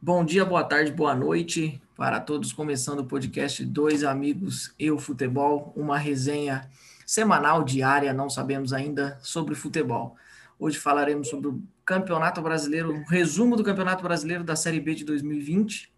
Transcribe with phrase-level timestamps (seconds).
[0.00, 2.52] Bom dia, boa tarde, boa noite para todos.
[2.52, 6.70] Começando o podcast Dois Amigos Eu Futebol, uma resenha
[7.04, 10.14] semanal, diária, não sabemos ainda, sobre futebol.
[10.56, 15.04] Hoje falaremos sobre o Campeonato Brasileiro, um resumo do Campeonato Brasileiro da Série B de
[15.04, 15.90] 2020.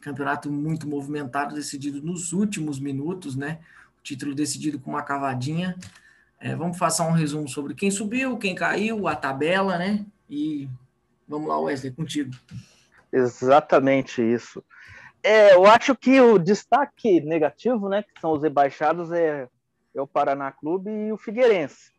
[0.00, 3.58] Campeonato muito movimentado, decidido nos últimos minutos, né?
[4.06, 5.76] Título decidido com uma cavadinha.
[6.38, 10.06] É, vamos fazer um resumo sobre quem subiu, quem caiu, a tabela, né?
[10.30, 10.68] E
[11.26, 12.30] vamos lá, Wesley, contigo.
[13.12, 14.62] Exatamente isso.
[15.24, 19.48] É, eu acho que o destaque negativo, né, que são os rebaixados, é,
[19.92, 21.90] é o Paraná Clube e o Figueirense.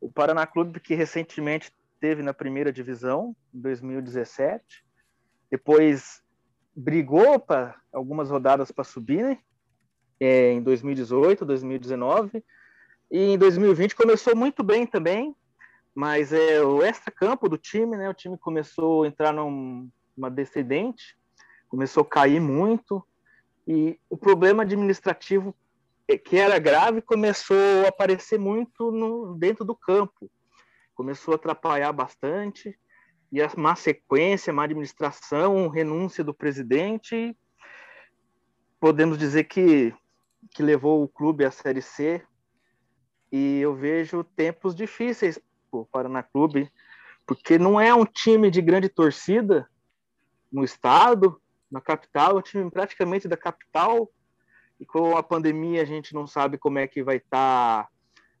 [0.00, 4.84] O Paraná Clube que recentemente teve na primeira divisão, em 2017,
[5.50, 6.22] depois
[6.76, 9.38] brigou para algumas rodadas para subir, né?
[10.20, 12.44] É, em 2018, 2019,
[13.10, 15.34] e em 2020 começou muito bem também,
[15.94, 18.08] mas é o extra-campo do time, né?
[18.08, 21.16] O time começou a entrar num, numa descendente,
[21.68, 23.04] começou a cair muito,
[23.66, 25.54] e o problema administrativo
[26.06, 30.30] é, que era grave começou a aparecer muito no, dentro do campo,
[30.94, 32.78] começou a atrapalhar bastante,
[33.32, 37.36] e a má sequência, má administração, renúncia do presidente,
[38.78, 39.94] podemos dizer que,
[40.52, 42.22] que levou o clube à Série C,
[43.30, 45.38] e eu vejo tempos difíceis
[45.70, 46.70] para o Paraná Clube,
[47.26, 49.68] porque não é um time de grande torcida
[50.52, 54.10] no estado, na capital, é um time praticamente da capital,
[54.78, 57.88] e com a pandemia a gente não sabe como é que vai estar tá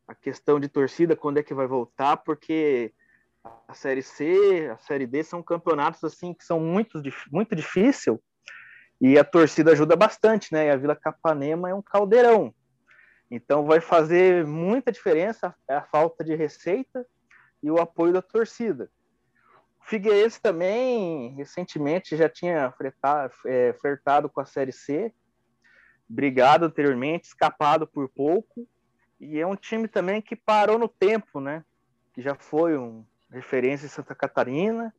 [0.06, 2.92] a questão de torcida, quando é que vai voltar, porque
[3.66, 8.22] a Série C, a Série D são campeonatos assim que são muito, muito difícil
[9.06, 10.68] e a torcida ajuda bastante, né?
[10.68, 12.54] E a Vila Capanema é um caldeirão.
[13.30, 17.06] Então vai fazer muita diferença a falta de receita
[17.62, 18.90] e o apoio da torcida.
[19.78, 25.12] O Figueirense também, recentemente, já tinha fretado, é, flertado com a Série C,
[26.08, 28.66] brigado anteriormente, escapado por pouco,
[29.20, 31.62] e é um time também que parou no tempo, né?
[32.14, 34.94] Que já foi um, referência em Santa Catarina,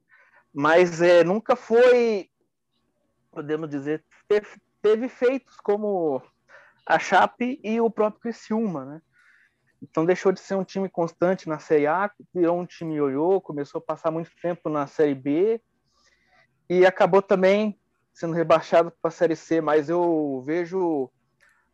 [0.54, 2.30] mas é, nunca foi,
[3.36, 4.48] podemos dizer, teve,
[4.82, 6.24] teve feitos como
[6.88, 9.02] a Chape e o próprio Criciúma, né?
[9.82, 13.80] Então deixou de ser um time constante na Série A, virou um time ioiô, começou
[13.80, 15.62] a passar muito tempo na Série B
[16.70, 17.78] e acabou também
[18.14, 21.12] sendo rebaixado para a Série C, mas eu vejo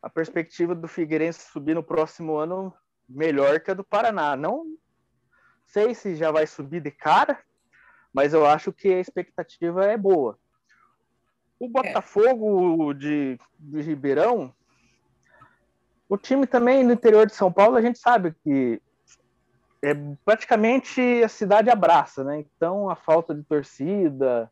[0.01, 2.73] a perspectiva do Figueirense subir no próximo ano
[3.07, 4.35] melhor que a do Paraná.
[4.35, 4.65] Não
[5.63, 7.39] sei se já vai subir de cara,
[8.11, 10.40] mas eu acho que a expectativa é boa.
[11.61, 12.95] O Botafogo é.
[12.95, 14.51] de, de Ribeirão,
[16.09, 18.81] o time também no interior de São Paulo, a gente sabe que
[19.79, 19.93] é
[20.25, 22.39] praticamente a cidade abraça, né?
[22.39, 24.51] Então a falta de torcida,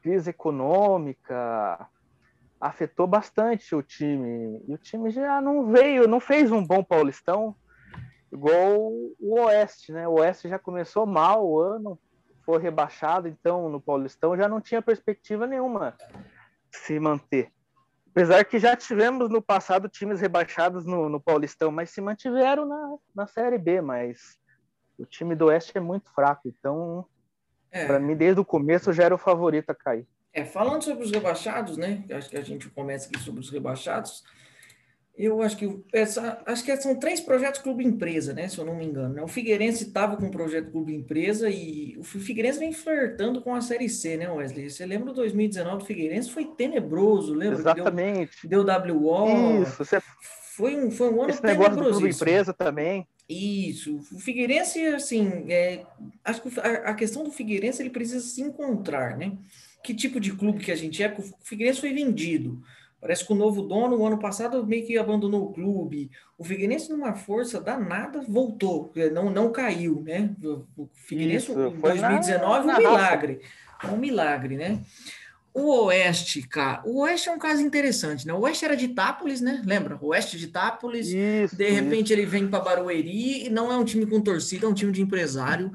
[0.00, 1.86] crise econômica,
[2.58, 4.62] afetou bastante o time.
[4.66, 7.54] E o time já não veio, não fez um bom Paulistão
[8.32, 10.08] igual o Oeste, né?
[10.08, 11.98] O Oeste já começou mal o ano,
[12.44, 15.96] foi rebaixado, então no Paulistão já não tinha perspectiva nenhuma
[16.70, 17.50] se manter.
[18.10, 22.96] Apesar que já tivemos no passado times rebaixados no, no Paulistão, mas se mantiveram na,
[23.14, 24.38] na Série B, mas
[24.96, 27.04] o time do Oeste é muito fraco, então
[27.70, 27.86] é.
[27.86, 30.06] para mim desde o começo já era o favorito a cair.
[30.32, 32.04] É, falando sobre os rebaixados, né?
[32.10, 34.24] Acho que a gente começa aqui sobre os rebaixados.
[35.16, 38.48] Eu acho que essa, acho que são três projetos clube empresa, né?
[38.48, 39.14] Se eu não me engano.
[39.14, 39.22] Né?
[39.22, 43.60] O Figueirense estava com o projeto clube empresa e o Figueirense vem flertando com a
[43.60, 44.68] série C, né, Wesley?
[44.68, 46.30] Você lembra do 2019 do Figueirense?
[46.30, 47.58] Foi tenebroso, lembra?
[47.58, 48.36] Exatamente.
[48.44, 49.62] Deu, deu WO.
[49.62, 49.76] Isso.
[49.84, 50.02] Você...
[50.56, 53.06] Foi um, foi um ano Esse negócio do clube empresa também.
[53.28, 53.96] Isso.
[54.12, 55.84] O Figueirense, assim, é,
[56.24, 59.36] acho que a, a questão do Figueirense ele precisa se encontrar, né?
[59.82, 61.08] Que tipo de clube que a gente é?
[61.08, 62.60] Porque o Figueirense foi vendido.
[63.04, 66.10] Parece que o novo dono, o ano passado, meio que abandonou o clube.
[66.38, 70.34] O Figueirense, numa força danada, voltou, não, não caiu, né?
[70.74, 73.40] O Figueirense, Isso, em 2019, na, um milagre.
[73.92, 74.80] Um milagre, né?
[75.52, 78.32] O Oeste, cara, o Oeste é um caso interessante, né?
[78.32, 79.60] O Oeste era de Itápolis, né?
[79.66, 79.98] Lembra?
[80.00, 82.14] O Oeste de Itápolis, isso, de repente isso.
[82.14, 85.02] ele vem para Barueri e não é um time com torcida, é um time de
[85.02, 85.70] empresário.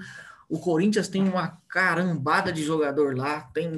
[0.50, 3.72] O Corinthians tem uma carambada de jogador lá, tem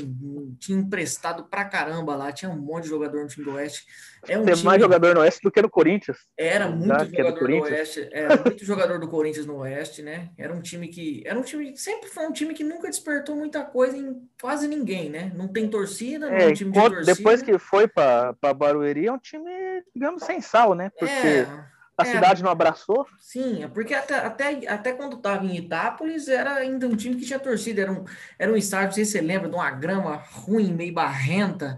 [0.58, 3.86] tinha emprestado pra caramba lá, tinha um monte de jogador no time do Oeste.
[4.26, 4.66] É um tem time...
[4.66, 6.18] mais jogador no Oeste do que no Corinthians.
[6.38, 10.30] Era muito é jogador do, Oeste, era muito jogador do Corinthians no Oeste, né?
[10.38, 13.66] Era um time que era um time sempre foi um time que nunca despertou muita
[13.66, 15.34] coisa em quase ninguém, né?
[15.36, 17.14] Não tem torcida, não é, um time de torcida.
[17.14, 19.52] Depois que foi para Barueri é um time,
[19.94, 20.90] digamos, sem sal, né?
[20.98, 23.06] Porque é a é, cidade não abraçou?
[23.20, 27.26] Sim, é porque até, até, até quando estava em Itápolis era ainda um time que
[27.26, 28.06] tinha torcida, era um,
[28.40, 31.78] era um estádio, não sei se você lembra, de uma grama ruim, meio barrenta.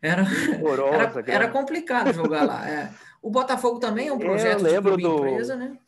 [0.00, 2.68] Era, era, era, complicado jogar lá.
[2.68, 2.90] É.
[3.22, 5.18] O Botafogo também é um projeto de clube do...
[5.18, 5.78] empresa, né?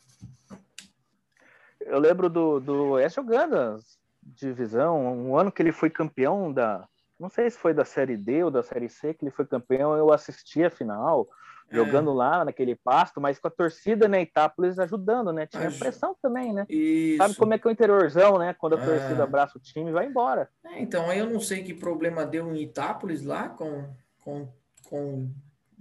[1.81, 3.77] Eu lembro do, do Oeste jogando
[4.23, 6.87] divisão, um ano que ele foi campeão da.
[7.19, 9.95] Não sei se foi da Série D ou da Série C, que ele foi campeão,
[9.95, 11.27] eu assisti a final
[11.71, 12.13] jogando é.
[12.13, 15.45] lá naquele pasto, mas com a torcida, né, Itápolis ajudando, né?
[15.47, 15.77] Tinha Aj...
[15.77, 16.65] pressão também, né?
[16.69, 17.17] Isso.
[17.17, 18.53] Sabe como é que é o interiorzão, né?
[18.53, 18.85] Quando a é.
[18.85, 20.49] torcida abraça o time, vai embora.
[20.63, 23.89] É, então, aí eu não sei que problema deu em Itápolis lá com,
[24.21, 24.47] com,
[24.83, 25.31] com o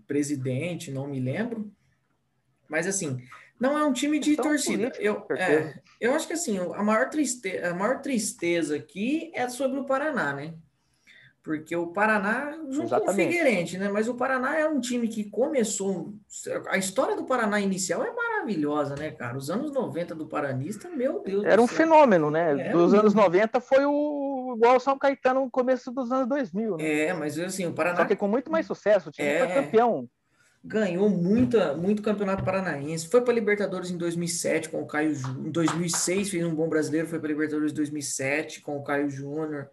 [0.07, 1.71] presidente, não me lembro.
[2.69, 3.23] Mas assim,
[3.61, 4.93] não é um time de torcida.
[4.99, 9.79] eu, é, eu acho que assim, a maior, tristeza, a maior tristeza aqui é sobre
[9.79, 10.55] o Paraná, né?
[11.45, 13.05] Porque o Paraná, junto Exatamente.
[13.05, 13.91] com o Figueirense, né?
[13.91, 16.15] Mas o Paraná é um time que começou.
[16.69, 19.37] A história do Paraná inicial é maravilhosa, né, cara?
[19.37, 21.45] Os anos 90 do Paranista, meu Deus.
[21.45, 22.69] Era um fenômeno, né?
[22.69, 26.79] É, dos anos 90 foi o igual o São Caetano no começo dos anos 2000.
[26.79, 27.09] Né?
[27.09, 27.99] É, mas assim, o Paraná.
[27.99, 29.39] Só que com muito mais sucesso, o time é...
[29.41, 30.09] foi campeão.
[30.67, 33.07] Ganhou muita, muito campeonato paranaense.
[33.07, 35.13] Foi para Libertadores em 2007 com o Caio
[35.45, 39.69] Em 2006 fez um bom brasileiro, foi para Libertadores em 2007 com o Caio Júnior.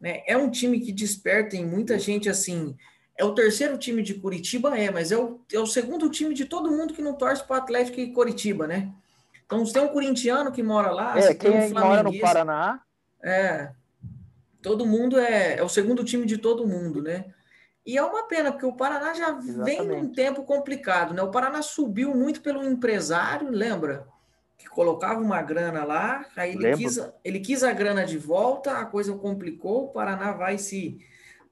[0.00, 0.22] Né?
[0.26, 2.76] É um time que desperta em muita gente assim.
[3.16, 6.44] É o terceiro time de Curitiba, é, mas é o, é o segundo time de
[6.44, 8.92] todo mundo que não torce para Atlético e Curitiba, né?
[9.46, 12.80] Então, você tem um corintiano que mora lá, é, quem um mora no Paraná.
[13.22, 13.70] É.
[14.62, 17.26] Todo mundo é, é o segundo time de todo mundo, né?
[17.86, 19.64] E é uma pena, porque o Paraná já Exatamente.
[19.64, 21.22] vem num tempo complicado, né?
[21.22, 24.06] O Paraná subiu muito pelo empresário, lembra?
[24.64, 28.86] Que colocava uma grana lá, aí ele quis, ele quis a grana de volta, a
[28.86, 30.98] coisa complicou, o Paraná vai se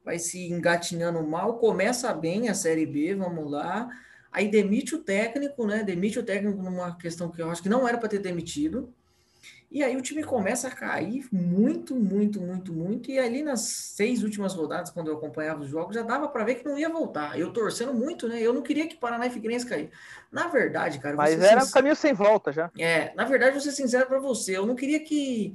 [0.04, 3.88] vai se engatinhando mal, começa bem a Série B, vamos lá,
[4.32, 5.84] aí demite o técnico, né?
[5.84, 8.92] Demite o técnico numa questão que eu acho que não era para ter demitido.
[9.72, 13.10] E aí o time começa a cair muito, muito, muito, muito.
[13.10, 16.56] E ali nas seis últimas rodadas, quando eu acompanhava os jogos, já dava para ver
[16.56, 17.38] que não ia voltar.
[17.38, 18.38] Eu torcendo muito, né?
[18.38, 19.90] Eu não queria que Paraná e Figueirense caíssem.
[20.30, 21.16] Na verdade, cara.
[21.16, 22.70] Mas era um caminho sem volta já.
[22.78, 24.56] É, na verdade, vou ser sincero para você.
[24.56, 25.54] Eu não queria que.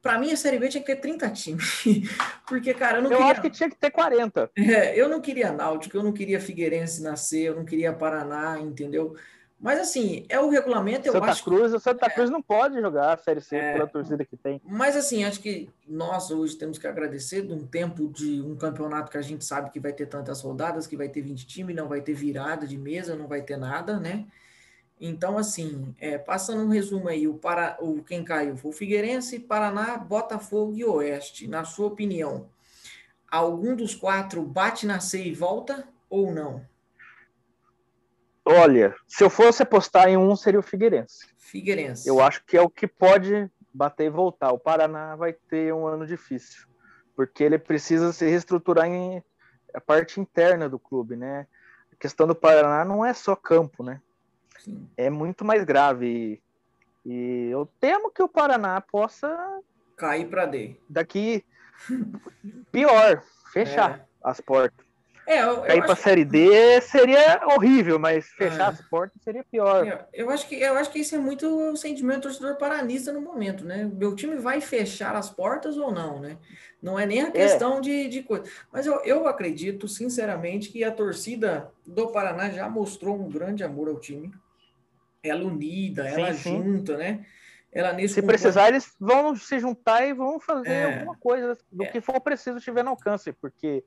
[0.00, 1.84] Para mim, a Série B tinha que ter 30 times.
[2.48, 3.32] Porque, cara, eu não eu queria.
[3.32, 4.50] acho que tinha que ter 40.
[4.56, 9.14] É, eu não queria Náutico, eu não queria Figueirense nascer, eu não queria Paraná, entendeu?
[9.60, 11.42] Mas assim, é o regulamento, eu Santa acho.
[11.42, 14.36] Cruz, o Santa é, Cruz não pode jogar a Série C é, pela torcida que
[14.36, 14.60] tem.
[14.64, 19.10] Mas assim, acho que nós hoje temos que agradecer de um tempo de um campeonato
[19.10, 21.88] que a gente sabe que vai ter tantas rodadas, que vai ter 20 times, não
[21.88, 24.26] vai ter virada de mesa, não vai ter nada, né?
[25.00, 29.40] Então, assim, é, passando um resumo aí, o, para, o quem caiu foi o Figueirense,
[29.40, 31.48] Paraná, Botafogo e Oeste.
[31.48, 32.48] Na sua opinião,
[33.28, 36.64] algum dos quatro bate na C e volta ou não?
[38.50, 41.28] Olha, se eu fosse apostar em um, seria o Figueirense.
[41.36, 42.08] Figueirense.
[42.08, 44.52] Eu acho que é o que pode bater e voltar.
[44.52, 46.66] O Paraná vai ter um ano difícil,
[47.14, 49.22] porque ele precisa se reestruturar em
[49.74, 51.46] a parte interna do clube, né?
[51.92, 54.00] A questão do Paraná não é só campo, né?
[54.58, 54.88] Sim.
[54.96, 56.40] É muito mais grave.
[57.04, 59.60] E, e eu temo que o Paraná possa
[59.94, 60.74] cair para D.
[60.88, 61.44] Daqui
[62.72, 63.22] pior,
[63.52, 64.04] fechar é.
[64.24, 64.87] as portas.
[65.28, 68.68] É, eu, Cair para a Série D seria horrível, mas fechar é.
[68.68, 69.86] as portas seria pior.
[69.86, 73.12] Eu, eu, acho que, eu acho que esse é muito o sentimento do torcedor paranista
[73.12, 73.84] no momento, né?
[73.84, 76.38] Meu time vai fechar as portas ou não, né?
[76.80, 77.80] Não é nem a questão é.
[77.82, 78.44] de, de coisa.
[78.72, 83.88] Mas eu, eu acredito, sinceramente, que a torcida do Paraná já mostrou um grande amor
[83.88, 84.32] ao time.
[85.22, 86.98] Ela unida, ela sim, junta, sim.
[86.98, 87.26] né?
[87.70, 90.94] Ela nesse se precisar, eles vão se juntar e vão fazer é.
[90.94, 91.88] alguma coisa do é.
[91.88, 93.84] que for preciso tiver no alcance, porque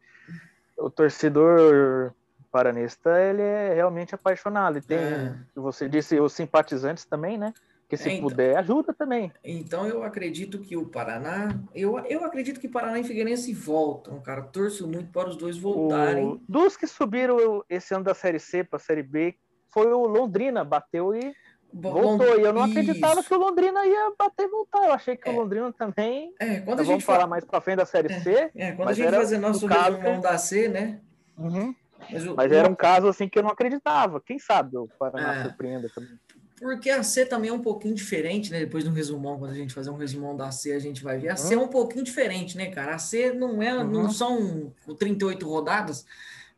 [0.81, 2.13] o torcedor
[2.51, 4.77] paranista ele é realmente apaixonado.
[4.77, 5.35] E tem, é.
[5.55, 7.53] você disse, os simpatizantes também, né?
[7.87, 9.31] Que se é, então, puder, ajuda também.
[9.43, 14.41] Então eu acredito que o Paraná, eu, eu acredito que Paraná e Figueirense voltam, cara.
[14.43, 16.25] Torço muito para os dois voltarem.
[16.25, 19.35] O, dos que subiram esse ano da Série C para a Série B,
[19.69, 21.33] foi o Londrina, bateu e
[21.73, 22.39] voltou.
[22.39, 23.29] E eu não acreditava Isso.
[23.29, 24.85] que o Londrina ia bater e voltar.
[24.85, 25.31] Eu achei que é.
[25.31, 26.33] o Londrina também.
[26.39, 27.19] É, quando a gente vamos fala...
[27.19, 28.51] falar mais para frente da Série é, C.
[28.55, 30.99] É, quando a gente fazer nosso caso resumão da C, né?
[31.37, 31.75] Uhum.
[32.11, 34.19] Mas, o, mas, era um caso assim que eu não acreditava.
[34.19, 35.43] Quem sabe o Paraná é.
[35.43, 36.17] surpreenda também.
[36.59, 38.59] Porque a C também é um pouquinho diferente, né?
[38.59, 41.29] Depois do resumão, quando a gente fazer um resumão da C, a gente vai ver.
[41.29, 42.93] A C é um pouquinho diferente, né, cara?
[42.93, 43.83] A C não é, uhum.
[43.85, 46.05] não são 38 rodadas.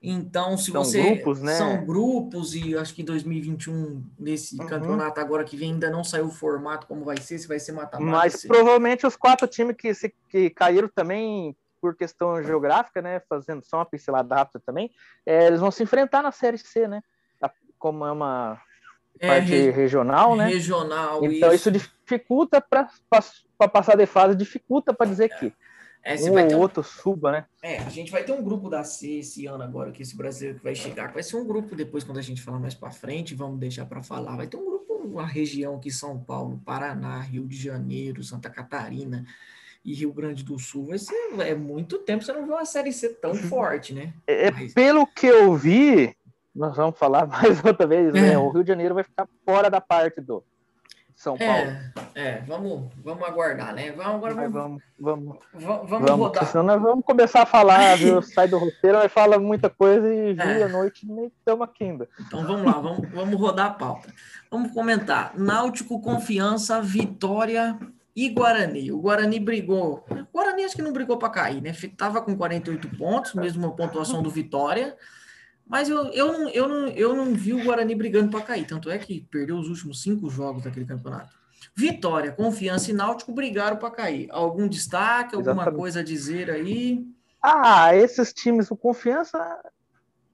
[0.06, 1.02] Então, se são você.
[1.02, 1.54] Grupos, né?
[1.54, 4.68] São grupos, e acho que em 2021, nesse uhum.
[4.68, 7.72] campeonato agora que vem, ainda não saiu o formato como vai ser, se vai ser
[7.72, 8.12] mata-mata.
[8.12, 13.22] Mas provavelmente os quatro times que, se, que caíram também por questão geográfica, né?
[13.30, 14.92] Fazendo só uma pincelada rápida também,
[15.26, 17.02] é, eles vão se enfrentar na Série C, né?
[17.80, 18.62] Como é uma
[19.20, 19.70] é, parte re...
[19.70, 20.48] regional, né?
[20.48, 21.24] Regional.
[21.24, 22.90] Então isso, isso dificulta para
[23.70, 25.54] passar de fase, dificulta para dizer que
[26.04, 26.60] é, um ou um...
[26.60, 27.46] outro suba, né?
[27.62, 30.58] É, a gente vai ter um grupo da C esse ano agora, que esse brasileiro
[30.58, 32.92] que vai chegar, que vai ser um grupo depois, quando a gente falar mais para
[32.92, 34.36] frente, vamos deixar para falar.
[34.36, 39.26] Vai ter um grupo, uma região aqui, São Paulo, Paraná, Rio de Janeiro, Santa Catarina
[39.84, 40.88] e Rio Grande do Sul.
[40.88, 44.14] Vai ser é muito tempo você não vê uma série C tão forte, né?
[44.28, 44.74] É, Mas...
[44.74, 46.14] Pelo que eu vi,
[46.54, 48.34] nós vamos falar mais outra vez, né?
[48.34, 48.38] É.
[48.38, 50.44] O Rio de Janeiro vai ficar fora da parte do
[51.16, 52.06] são é, Paulo.
[52.16, 53.92] É, é, vamos, vamos aguardar, né?
[53.92, 56.46] Vamos, agora vamos, vamos, vamos, vamos, vamos rodar.
[56.46, 58.22] Senão nós vamos começar a falar, viu?
[58.24, 60.34] sai do roteiro, mas fala muita coisa e é.
[60.34, 62.08] vira a noite nem estamos aqui ainda.
[62.20, 64.14] Então vamos lá, vamos, vamos rodar a pauta.
[64.50, 65.34] Vamos comentar.
[65.38, 67.78] Náutico, Confiança, Vitória
[68.16, 68.92] e Guarani.
[68.92, 70.06] O Guarani brigou.
[70.10, 71.74] O Guarani acho que não brigou para cair, né?
[71.98, 74.96] Tava com 48 pontos, mesmo a pontuação do Vitória.
[75.66, 78.66] Mas eu, eu, não, eu, não, eu não vi o Guarani brigando para cair.
[78.66, 81.36] Tanto é que perdeu os últimos cinco jogos daquele campeonato.
[81.76, 84.28] Vitória, Confiança e Náutico brigaram para cair.
[84.32, 85.80] Algum destaque, alguma Exatamente.
[85.80, 87.06] coisa a dizer aí?
[87.42, 89.38] Ah, esses times, o Confiança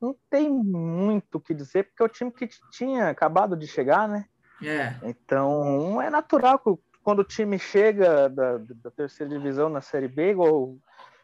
[0.02, 4.08] não tem muito o que dizer, porque é o time que tinha acabado de chegar,
[4.08, 4.26] né?
[4.62, 4.96] É.
[5.04, 6.72] Então, é natural que
[7.04, 10.78] quando o time chega da, da terceira divisão na Série B, ou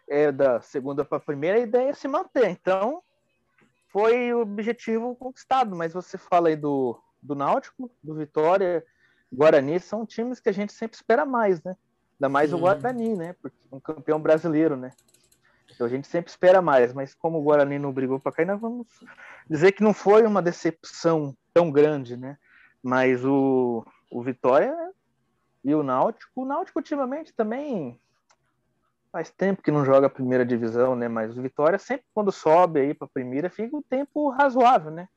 [0.07, 2.49] é da segunda para a primeira, a ideia é se manter.
[2.49, 3.01] Então,
[3.95, 8.85] foi o objetivo conquistado, mas você fala aí do, do Náutico, do Vitória,
[9.31, 11.77] Guarani, são times que a gente sempre espera mais, né?
[12.15, 13.37] Ainda mais o Guarani, né?
[13.41, 14.91] Porque é um campeão brasileiro, né?
[15.73, 18.59] Então a gente sempre espera mais, mas como o Guarani não brigou para cair, nós
[18.59, 18.85] vamos
[19.49, 22.37] dizer que não foi uma decepção tão grande, né?
[22.83, 24.75] Mas o, o Vitória
[25.63, 27.97] e o Náutico, o Náutico ultimamente também
[29.15, 31.07] faz tempo que não joga a primeira divisão, né?
[31.07, 35.07] Mas o Vitória sempre quando sobe aí para a primeira fica um tempo razoável, né?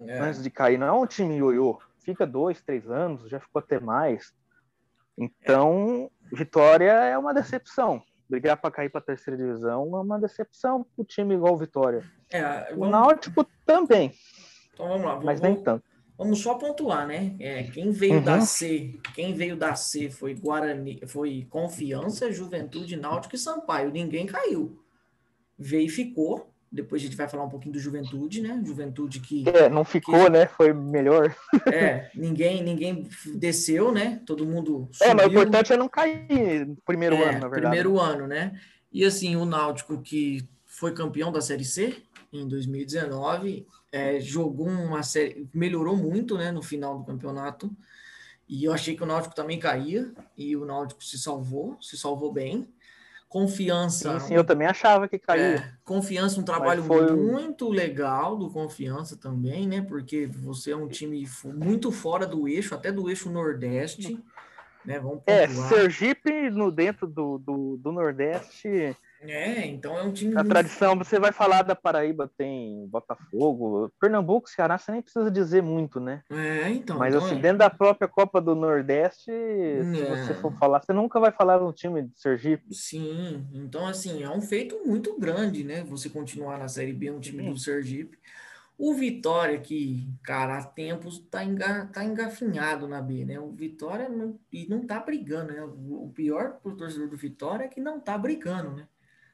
[0.00, 0.18] É.
[0.18, 1.78] Antes de cair, não é um time ioiô.
[2.00, 4.34] Fica dois, três anos, já ficou até mais.
[5.16, 6.36] Então, é.
[6.36, 8.02] Vitória é uma decepção.
[8.28, 11.58] Brigar para cair para a terceira divisão é uma decepção para o time igual o
[11.58, 12.02] Vitória.
[12.32, 12.88] É, vamos...
[12.88, 14.12] O Náutico também.
[14.74, 15.10] Então vamos lá.
[15.12, 15.84] Vamos, mas nem tanto.
[16.20, 17.34] Vamos só pontuar, né?
[17.40, 18.22] É, quem veio uhum.
[18.22, 23.90] da C, quem veio da C foi Guarani, foi Confiança, Juventude, Náutico e Sampaio.
[23.90, 24.78] Ninguém caiu.
[25.58, 26.52] Veio e ficou.
[26.70, 28.60] Depois a gente vai falar um pouquinho do Juventude, né?
[28.62, 30.46] Juventude que é, não ficou, que, né?
[30.46, 31.34] Foi melhor.
[31.72, 34.20] É, ninguém ninguém desceu, né?
[34.26, 35.10] Todo mundo subiu.
[35.10, 37.76] É, mas o importante é não cair no primeiro é, ano, na verdade.
[37.76, 38.60] Primeiro ano, né?
[38.92, 41.96] E assim, o Náutico que foi campeão da Série C
[42.30, 47.70] em 2019 é, jogou uma série, melhorou muito né, no final do campeonato.
[48.48, 52.32] E eu achei que o Náutico também caía, e o Náutico se salvou, se salvou
[52.32, 52.68] bem.
[53.28, 54.18] Confiança.
[54.18, 55.42] Sim, sim eu também achava que caía.
[55.42, 57.14] É, confiança, um trabalho foi...
[57.14, 59.80] muito legal do Confiança também, né?
[59.80, 64.18] Porque você é um time muito fora do eixo, até do eixo Nordeste.
[64.84, 64.98] Né?
[64.98, 70.32] Vamos é, Sergipe no dentro do, do, do Nordeste é, então é um time.
[70.32, 70.48] A muito...
[70.48, 76.00] tradição, você vai falar da Paraíba, tem Botafogo, Pernambuco, Ceará, você nem precisa dizer muito,
[76.00, 76.22] né?
[76.30, 76.98] É, então.
[76.98, 77.40] Mas então assim, é...
[77.40, 79.82] dentro da própria Copa do Nordeste, é.
[79.82, 82.74] se você for falar, você nunca vai falar um time de Sergipe.
[82.74, 85.84] Sim, então assim, é um feito muito grande, né?
[85.84, 87.50] Você continuar na Série B, um time Sim.
[87.50, 88.18] do Sergipe.
[88.82, 93.38] O Vitória, que, cara, há tempos tá, enga, tá engafinhado na B, né?
[93.38, 95.62] O Vitória não, e não tá brigando, né?
[95.62, 98.88] O, o pior pro torcedor do Vitória é que não tá brigando, né?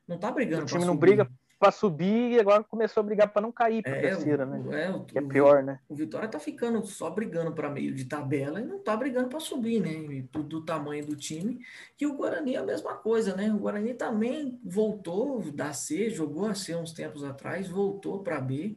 [0.06, 0.62] Não tá brigando.
[0.62, 3.96] O time não briga para subir e agora começou a brigar para não cair para
[3.96, 4.84] é, terceira, né?
[4.84, 5.80] É, o, é pior, né?
[5.88, 9.40] O Vitória tá ficando só brigando para meio de tabela e não tá brigando para
[9.40, 9.90] subir, né?
[9.90, 11.60] E tudo do tamanho do time.
[11.98, 13.50] E o Guarani é a mesma coisa, né?
[13.50, 18.76] O Guarani também voltou da C, jogou a C uns tempos atrás, voltou para B,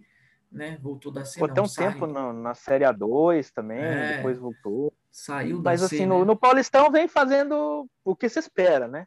[0.49, 0.79] né?
[0.81, 1.33] Voltou da C.
[1.33, 4.93] Ficou até um tempo na, na Série A2 também, é, depois voltou.
[5.11, 6.05] Saiu da Mas C, assim, né?
[6.05, 9.05] no, no Paulistão vem fazendo o que se espera, né?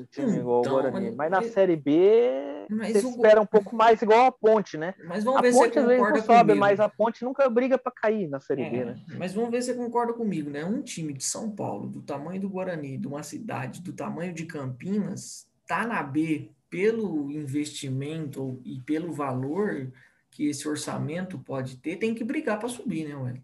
[0.00, 1.06] Um time igual então, Guarani.
[1.08, 3.10] Mas, mas na Série B, você o...
[3.10, 4.94] espera um pouco mais igual a Ponte, né?
[5.04, 6.60] Mas vamos a ver Ponte se você concorda sobe, comigo.
[6.60, 8.96] mas a Ponte nunca briga para cair na Série é, B, né?
[9.18, 10.64] Mas vamos ver se você concorda comigo, né?
[10.64, 14.46] Um time de São Paulo, do tamanho do Guarani, de uma cidade do tamanho de
[14.46, 19.92] Campinas, tá na B pelo investimento e pelo valor
[20.30, 23.34] que esse orçamento pode ter, tem que brigar para subir, né, Ué?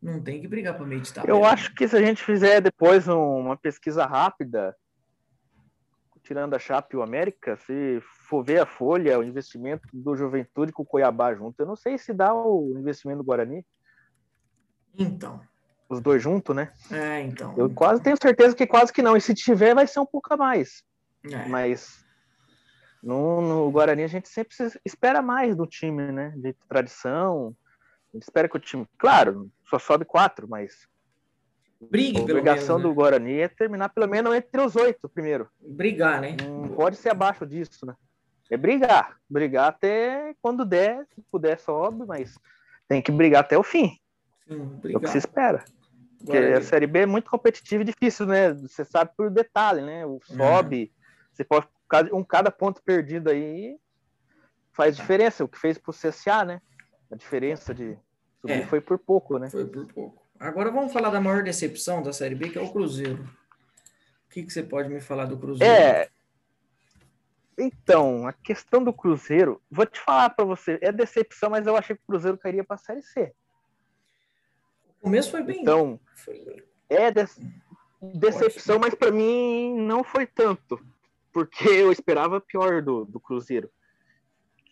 [0.00, 1.38] Não tem que brigar para tabela.
[1.38, 4.74] Eu acho que se a gente fizer depois uma pesquisa rápida,
[6.30, 10.70] tirando a Chape e o América, se for ver a folha, o investimento do Juventude
[10.70, 13.66] com o Cuiabá junto, eu não sei se dá o investimento do Guarani.
[14.96, 15.40] Então.
[15.88, 16.72] Os dois juntos, né?
[16.92, 17.52] É, então.
[17.58, 19.16] Eu quase tenho certeza que quase que não.
[19.16, 20.84] E se tiver, vai ser um pouco a mais.
[21.24, 21.48] É.
[21.48, 22.06] Mas
[23.02, 26.32] no, no, Guarani a gente sempre espera mais do time, né?
[26.36, 27.56] De tradição.
[28.14, 28.86] A gente espera que o time.
[28.96, 30.88] Claro, só sobe quatro, mas.
[31.80, 32.88] Brigue, a obrigação menos, né?
[32.88, 35.48] do Guarani é terminar pelo menos entre os oito primeiro.
[35.60, 36.36] Brigar, né?
[36.42, 37.94] Não pode ser abaixo disso, né?
[38.50, 39.16] É brigar.
[39.28, 42.38] Brigar até quando der, se puder, sobe, mas
[42.86, 43.96] tem que brigar até o fim.
[44.46, 45.64] Sim, é o que se espera.
[46.18, 46.58] Porque Guarani.
[46.58, 48.52] a Série B é muito competitiva e difícil, né?
[48.52, 50.04] Você sabe por detalhe, né?
[50.04, 51.28] O sobe, uhum.
[51.32, 51.66] você pode
[52.12, 53.76] um cada ponto perdido aí
[54.72, 55.44] faz diferença.
[55.44, 56.62] O que fez pro CSA, né?
[57.10, 57.98] A diferença de
[58.40, 59.50] subir é, foi por pouco, né?
[59.50, 60.19] Foi por pouco.
[60.40, 63.22] Agora vamos falar da maior decepção da Série B, que é o Cruzeiro.
[63.22, 65.70] O que, que você pode me falar do Cruzeiro?
[65.70, 66.08] É.
[67.58, 71.94] Então, a questão do Cruzeiro, vou te falar para você, é decepção, mas eu achei
[71.94, 73.34] que o Cruzeiro cairia para a Série C.
[74.88, 75.60] O começo foi bem.
[75.60, 76.64] Então, foi...
[76.88, 77.26] é de...
[78.14, 80.82] decepção, mas para mim não foi tanto
[81.32, 83.70] porque eu esperava pior do, do Cruzeiro.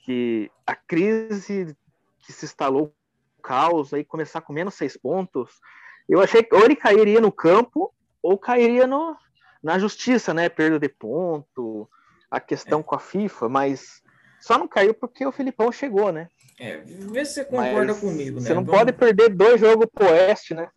[0.05, 1.77] Que a crise
[2.21, 2.95] que se instalou,
[3.43, 5.61] caos, aí começar com menos seis pontos,
[6.09, 7.93] eu achei que ou ele cairia no campo
[8.23, 9.17] ou cairia no,
[9.63, 10.49] na justiça, né?
[10.49, 11.89] Perda de ponto,
[12.31, 12.83] a questão é.
[12.83, 14.03] com a FIFA, mas
[14.41, 16.29] só não caiu porque o Filipão chegou, né?
[16.59, 18.47] É, vê se você concorda mas comigo, né?
[18.47, 18.79] Você não Vamos...
[18.79, 20.69] pode perder dois jogos pro Oeste, né?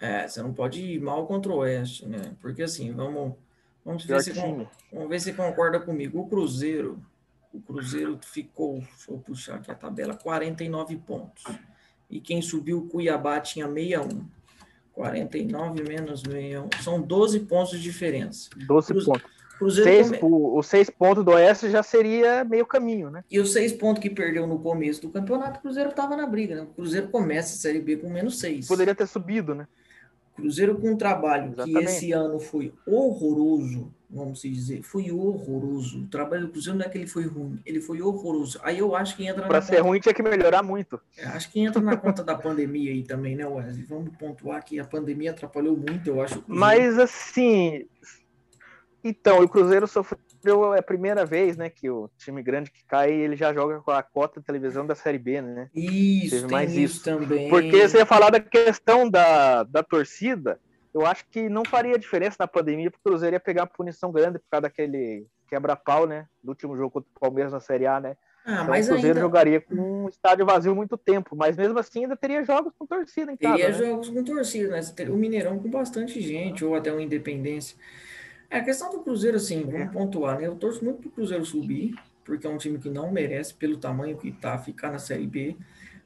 [0.00, 2.36] É, você não pode ir mal contra o Oeste, né?
[2.40, 3.34] Porque assim, vamos
[3.88, 6.20] Vamos ver, se, vamos ver se concorda comigo.
[6.20, 7.02] O Cruzeiro,
[7.54, 11.42] o Cruzeiro ficou, deixa eu puxar aqui a tabela, 49 pontos.
[12.10, 14.26] E quem subiu, o Cuiabá, tinha 61.
[14.92, 16.68] 49 menos 61.
[16.82, 18.50] São 12 pontos de diferença.
[18.56, 19.06] 12 Cruze...
[19.06, 19.38] pontos.
[19.58, 20.32] Cruzeiro seis, come...
[20.32, 23.24] o, os seis pontos do Oeste já seria meio caminho, né?
[23.28, 26.54] E os seis pontos que perdeu no começo do campeonato, o Cruzeiro estava na briga,
[26.54, 26.62] né?
[26.62, 28.68] O Cruzeiro começa a Série B com menos seis.
[28.68, 29.66] Poderia ter subido, né?
[30.38, 31.78] Cruzeiro com um trabalho Exatamente.
[31.78, 36.04] que esse ano foi horroroso, vamos dizer, foi horroroso.
[36.04, 38.60] O trabalho do Cruzeiro não é que ele foi ruim, ele foi horroroso.
[38.62, 39.88] Aí eu acho que entra Para ser conta...
[39.88, 41.00] ruim tinha que melhorar muito.
[41.16, 43.82] É, acho que entra na conta da pandemia aí também, né, Wesley?
[43.82, 46.42] Vamos pontuar que a pandemia atrapalhou muito, eu acho.
[46.46, 47.84] Mas assim,
[49.02, 53.10] então, o Cruzeiro sofreu é a primeira vez, né, que o time grande que cai,
[53.10, 55.70] ele já joga com a cota de televisão da Série B, né?
[55.74, 57.48] Isso, Teve mais isso, isso também.
[57.48, 60.60] Porque você ia falar da questão da, da torcida,
[60.94, 64.38] eu acho que não faria diferença na pandemia, porque o Cruzeiro ia pegar punição grande
[64.38, 68.16] por causa daquele quebra-pau, né, do último jogo contra o Palmeiras na Série A, né?
[68.44, 69.20] Ah, então, o Cruzeiro ainda...
[69.20, 73.30] jogaria com um estádio vazio muito tempo, mas mesmo assim ainda teria jogos com torcida
[73.30, 73.56] em casa.
[73.56, 73.78] Teria né?
[73.78, 74.80] jogos com torcida, né?
[75.10, 77.76] O Mineirão com bastante gente, ou até o Independência.
[78.50, 79.86] É, a questão do Cruzeiro, assim, vamos é.
[79.86, 80.46] pontuar, né?
[80.46, 84.16] Eu torço muito pro Cruzeiro subir, porque é um time que não merece, pelo tamanho
[84.16, 85.56] que tá, ficar na Série B.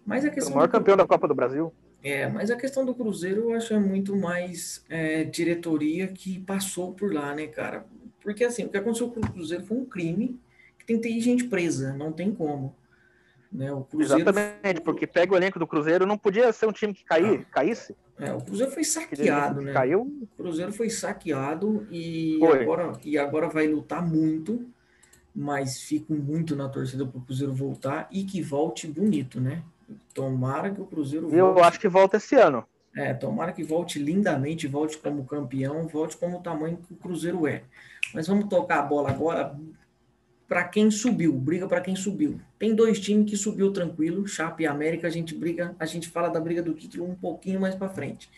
[0.04, 0.52] Mas a questão.
[0.52, 0.72] O maior do...
[0.72, 1.72] campeão da Copa do Brasil.
[2.02, 6.92] É, mas a questão do Cruzeiro eu acho é muito mais é, diretoria que passou
[6.92, 7.86] por lá, né, cara?
[8.20, 10.40] Porque assim, o que aconteceu com o Cruzeiro foi um crime
[10.78, 12.74] que tem que ter gente presa, não tem como.
[13.52, 13.70] Né?
[13.70, 17.04] O Cruzeiro Exatamente, porque pega o elenco do Cruzeiro, não podia ser um time que
[17.04, 17.52] cair, ah.
[17.52, 17.94] caísse.
[18.18, 19.72] É, o Cruzeiro foi saqueado, né?
[19.72, 20.00] Caiu.
[20.00, 24.66] O Cruzeiro foi saqueado e agora, e agora vai lutar muito,
[25.34, 29.62] mas fico muito na torcida para o Cruzeiro voltar e que volte bonito, né?
[30.14, 31.36] Tomara que o Cruzeiro volte.
[31.36, 32.64] Eu acho que volta esse ano.
[32.94, 37.46] É, tomara que volte lindamente, volte como campeão, volte como o tamanho que o Cruzeiro
[37.46, 37.62] é.
[38.14, 39.58] Mas vamos tocar a bola agora
[40.52, 42.38] para quem subiu, briga para quem subiu.
[42.58, 46.28] Tem dois times que subiu tranquilo, Chape e América, a gente briga, a gente fala
[46.28, 48.28] da briga do título um pouquinho mais para frente.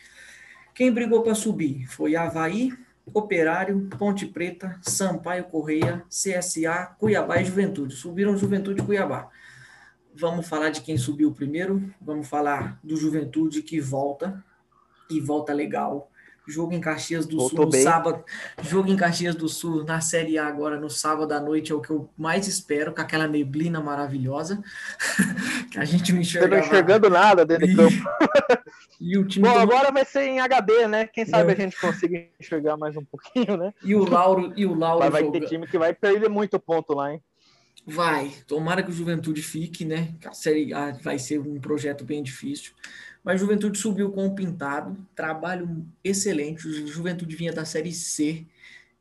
[0.76, 2.72] Quem brigou para subir foi Havaí,
[3.12, 7.92] Operário, Ponte Preta, Sampaio Correia, CSA, Cuiabá e Juventude.
[7.96, 9.28] Subiram Juventude e Cuiabá.
[10.14, 14.40] Vamos falar de quem subiu primeiro, vamos falar do Juventude que volta,
[15.10, 16.08] e volta legal.
[16.46, 17.82] Jogo em Caxias do Voltou Sul no bem.
[17.82, 18.24] sábado.
[18.62, 21.80] Jogo em Caxias do Sul na Série A agora no sábado à noite é o
[21.80, 24.62] que eu mais espero, com aquela neblina maravilhosa.
[25.72, 26.56] que a gente não enxerga.
[26.56, 28.04] Não enxergando nada dentro do campo.
[29.00, 29.60] e o time Bom, do...
[29.60, 31.06] agora vai ser em HD, né?
[31.06, 31.54] Quem sabe é.
[31.54, 33.72] a gente consiga enxergar mais um pouquinho, né?
[33.82, 35.40] E o Lauro e o Lauro Mas vai joga...
[35.40, 37.22] ter time que vai perder muito ponto lá, hein?
[37.86, 40.14] Vai, tomara que o Juventude fique, né?
[40.24, 42.72] A Série A vai ser um projeto bem difícil.
[43.24, 46.68] Mas Juventude subiu com o Pintado, trabalho excelente.
[46.68, 48.46] O Juventude vinha da Série C.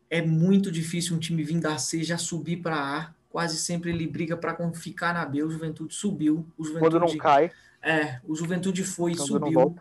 [0.09, 3.13] É muito difícil um time vir da C já subir para A.
[3.29, 5.43] Quase sempre ele briga para ficar na B.
[5.43, 6.47] O Juventude subiu.
[6.57, 7.51] O Juventude, Quando não cai.
[7.81, 9.75] É, o Juventude foi e subiu.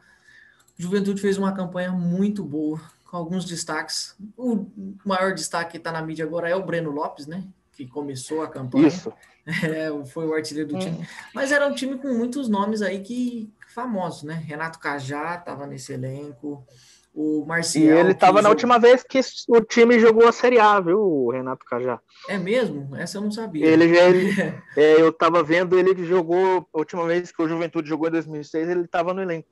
[0.76, 4.16] Juventude fez uma campanha muito boa, com alguns destaques.
[4.36, 4.66] O
[5.04, 7.44] maior destaque que está na mídia agora é o Breno Lopes, né?
[7.84, 8.88] Que começou a campanha.
[8.88, 9.12] Isso.
[9.44, 10.98] É, foi o artilheiro do time.
[10.98, 11.04] Hum.
[11.34, 14.34] Mas era um time com muitos nomes aí que famosos, né?
[14.34, 16.64] Renato Cajá estava nesse elenco.
[17.12, 17.84] O Marcial.
[17.84, 21.32] E ele estava na última vez que o time jogou a Série A, viu, o
[21.32, 21.98] Renato Cajá?
[22.28, 22.96] É mesmo?
[22.96, 23.66] Essa eu não sabia.
[23.66, 24.08] Ele já.
[24.08, 24.30] Ele,
[24.78, 26.64] é, eu estava vendo, ele jogou.
[26.72, 29.48] A última vez que o Juventude jogou em 2006, ele estava no elenco.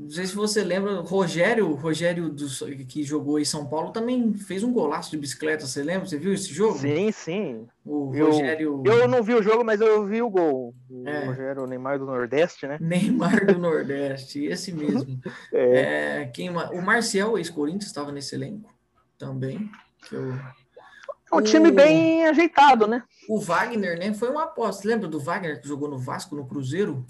[0.00, 2.46] Não sei se você lembra, Rogério, Rogério do,
[2.86, 6.08] que jogou em São Paulo também fez um golaço de bicicleta, você lembra?
[6.08, 6.78] Você viu esse jogo?
[6.78, 7.68] Sim, sim.
[7.84, 8.82] O eu, Rogério.
[8.86, 10.74] Eu não vi o jogo, mas eu vi o gol.
[10.88, 11.26] O é.
[11.26, 12.78] Rogério Neymar do Nordeste, né?
[12.80, 15.20] Neymar do Nordeste, esse mesmo.
[15.52, 16.22] é.
[16.22, 18.72] É, quem, o Marcial, ex-Corinthians, estava nesse elenco
[19.18, 19.70] também.
[20.10, 20.32] Eu...
[20.32, 23.02] É um time bem ajeitado, né?
[23.28, 24.14] O Wagner, né?
[24.14, 24.88] Foi uma aposta.
[24.88, 27.04] Lembra do Wagner que jogou no Vasco, no Cruzeiro?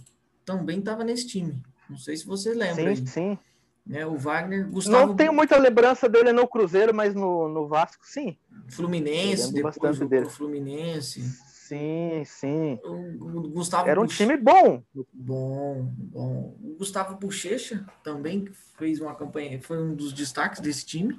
[0.44, 1.62] Também estava nesse time.
[1.90, 2.74] Não sei se você lembra.
[2.76, 3.06] Sim, aí.
[3.06, 3.38] sim.
[3.84, 5.08] Né, o Wagner, Gustavo...
[5.08, 8.36] Não tenho muita lembrança dele no Cruzeiro, mas no, no Vasco, sim.
[8.68, 10.28] Fluminense, depois bastante dele.
[10.28, 11.22] Fluminense.
[11.22, 12.78] Sim, sim.
[12.84, 14.82] O, Gustavo Era um time bom.
[15.12, 16.56] Bom, bom.
[16.62, 18.48] O Gustavo Bochecha também
[18.78, 21.18] fez uma campanha, foi um dos destaques desse time.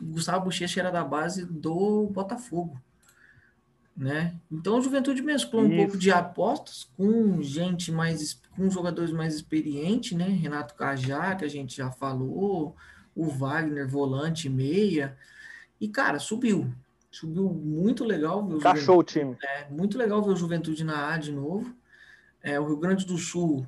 [0.00, 2.80] O Gustavo Bochecha era da base do Botafogo
[3.98, 4.36] né?
[4.50, 10.16] Então o Juventude mesclou um pouco de apostas com gente mais, com jogadores mais experientes,
[10.16, 10.28] né?
[10.28, 12.76] Renato Cajá, que a gente já falou,
[13.14, 15.18] o Wagner, volante, meia.
[15.80, 16.72] E, cara, subiu.
[17.10, 18.46] Subiu muito legal.
[18.46, 19.36] Ver o Cachou o time.
[19.42, 21.74] É, muito legal ver o Juventude na A de novo.
[22.40, 23.66] É, o Rio Grande do Sul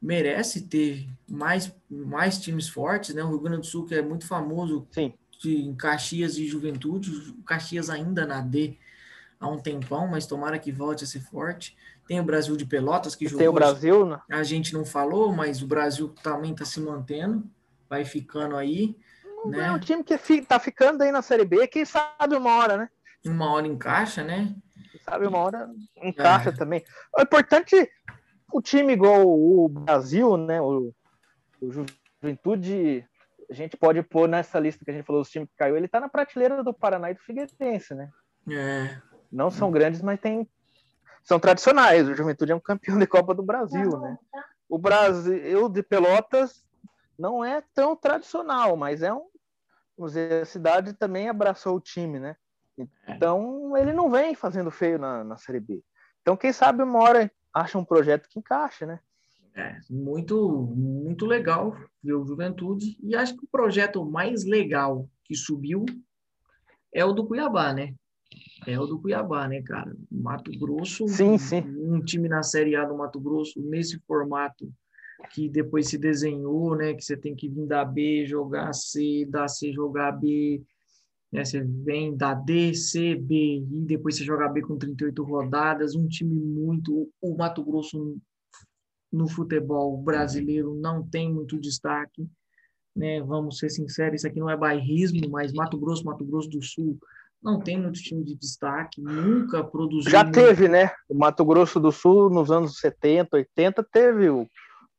[0.00, 3.24] merece ter mais, mais times fortes, né?
[3.24, 5.12] O Rio Grande do Sul, que é muito famoso Sim.
[5.40, 8.76] De, em Caxias e Juventude, o Caxias ainda na D
[9.42, 11.76] há um tempão, mas tomara que volte a ser forte.
[12.06, 13.38] Tem o Brasil de Pelotas que jogou.
[13.38, 14.20] Tem o Brasil, né?
[14.30, 17.44] A gente não falou, mas o Brasil também está se mantendo,
[17.90, 18.96] vai ficando aí.
[19.44, 19.66] Né?
[19.66, 22.88] É um time que está ficando aí na Série B, quem sabe uma hora, né?
[23.26, 24.54] Uma hora encaixa, né?
[24.90, 26.52] Quem sabe uma hora encaixa é.
[26.52, 26.84] também.
[27.16, 27.90] O importante,
[28.52, 30.60] o time igual o Brasil, né?
[30.60, 30.94] O,
[31.60, 31.86] o
[32.20, 33.04] Juventude,
[33.50, 35.86] a gente pode pôr nessa lista que a gente falou, os times que caiu, ele
[35.86, 38.10] está na prateleira do Paraná e do Figueirense, né?
[38.50, 39.00] É,
[39.32, 40.48] não são grandes, mas tem,
[41.24, 42.08] são tradicionais.
[42.08, 44.18] O Juventude é um campeão de Copa do Brasil, né?
[44.68, 46.64] O Brasil de Pelotas
[47.18, 49.26] não é tão tradicional, mas é um.
[49.96, 52.36] Vamos dizer, a cidade também abraçou o time, né?
[53.06, 55.82] Então ele não vem fazendo feio na, na Série B.
[56.22, 59.00] Então, quem sabe uma hora acha um projeto que encaixe, né?
[59.54, 62.96] É, muito, muito legal ver o Juventude.
[63.02, 65.84] E acho que o projeto mais legal que subiu
[66.92, 67.94] é o do Cuiabá, né?
[68.66, 69.94] É o do Cuiabá, né, cara?
[70.10, 71.62] Mato Grosso, sim, sim.
[71.78, 74.72] um time na Série A do Mato Grosso, nesse formato
[75.30, 76.94] que depois se desenhou, né?
[76.94, 80.62] Que você tem que vir da B, jogar C, da C jogar B,
[81.32, 81.44] né?
[81.44, 86.06] Você vem da D, C, B, e depois você joga B com 38 rodadas, um
[86.06, 87.10] time muito.
[87.20, 88.18] O Mato Grosso
[89.12, 92.26] no futebol brasileiro não tem muito destaque,
[92.94, 93.20] né?
[93.22, 96.98] Vamos ser sinceros, isso aqui não é bairrismo, mas Mato Grosso, Mato Grosso do Sul
[97.42, 100.10] não tem muito time de destaque, nunca produziu.
[100.10, 100.92] Já teve, né?
[101.08, 104.48] O Mato Grosso do Sul, nos anos 70, 80, teve o,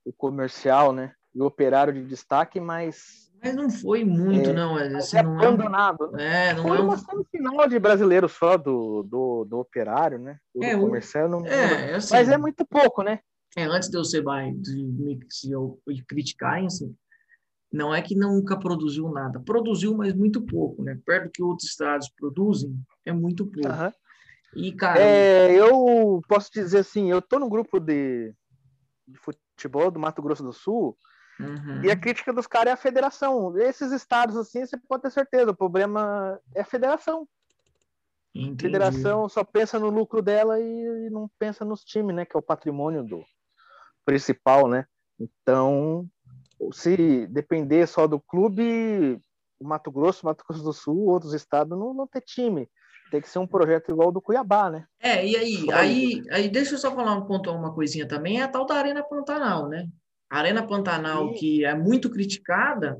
[0.03, 1.13] o comercial, né?
[1.33, 3.31] E o operário de destaque, mas.
[3.41, 4.75] Mas não foi muito, é, não.
[4.75, 6.17] Assim, é não abandonado.
[6.19, 7.23] É, é não foi é um...
[7.25, 10.37] final de brasileiro só do, do, do operário, né?
[10.53, 11.45] O é, comercial não.
[11.45, 13.19] É, é assim, mas é muito pouco, né?
[13.55, 16.95] É, antes de eu ser mais de me se eu criticar, assim,
[17.73, 19.39] não é que nunca produziu nada.
[19.39, 20.99] Produziu, mas muito pouco, né?
[21.03, 23.67] Perto do que outros estados produzem, é muito pouco.
[23.67, 23.91] Uhum.
[24.55, 24.99] E, cara...
[25.01, 28.31] É, eu posso dizer assim, eu tô no grupo de,
[29.07, 30.95] de futebol do Mato Grosso do Sul,
[31.39, 31.83] uhum.
[31.83, 33.57] e a crítica dos caras é a federação.
[33.57, 37.27] Esses estados, assim, você pode ter certeza, o problema é a federação.
[38.35, 38.65] Entendi.
[38.65, 42.23] A federação só pensa no lucro dela e, e não pensa nos times, né?
[42.23, 43.23] Que é o patrimônio do
[44.05, 44.85] principal, né?
[45.19, 46.07] Então,
[46.71, 49.19] se depender só do clube,
[49.61, 52.69] Mato Grosso, Mato Grosso do Sul, outros estados não vão ter time.
[53.11, 54.85] Tem que ser um projeto igual do Cuiabá, né?
[54.99, 58.43] É, e aí, aí, aí deixa eu só falar um ponto, uma coisinha também, é
[58.43, 59.87] a tal da Arena Pantanal, né?
[60.29, 61.33] A Arena Pantanal, Sim.
[61.35, 62.99] que é muito criticada,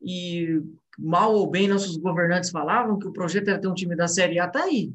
[0.00, 0.60] e
[0.98, 4.38] mal ou bem nossos governantes falavam que o projeto era ter um time da Série
[4.38, 4.92] A, tá aí.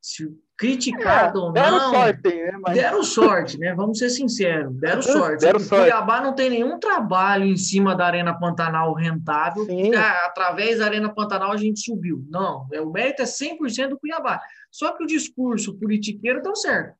[0.00, 0.26] Se
[0.60, 1.52] criticado é, ou não.
[1.54, 2.52] Deram sorte, né?
[2.60, 2.74] Mas...
[2.74, 3.74] Deram sorte, né?
[3.74, 5.40] Vamos ser sinceros, deram sorte.
[5.40, 5.90] Deram sorte.
[5.90, 9.66] Cuiabá não tem nenhum trabalho em cima da Arena Pantanal rentável.
[9.96, 12.22] Ah, através da Arena Pantanal a gente subiu.
[12.28, 14.38] Não, é, o mérito é 100% do Cuiabá.
[14.70, 16.94] Só que o discurso politiqueiro deu certo.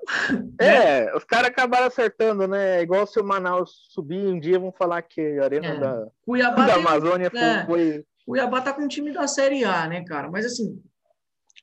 [0.58, 2.80] É, os caras acabaram acertando, né?
[2.80, 5.78] Igual se o Manaus subir um dia, vão falar que a Arena é.
[5.78, 7.66] da, Cuiabá da Amazônia é.
[7.66, 8.04] foi.
[8.24, 10.30] Cuiabá tá com um time da Série A, né, cara?
[10.30, 10.82] Mas assim,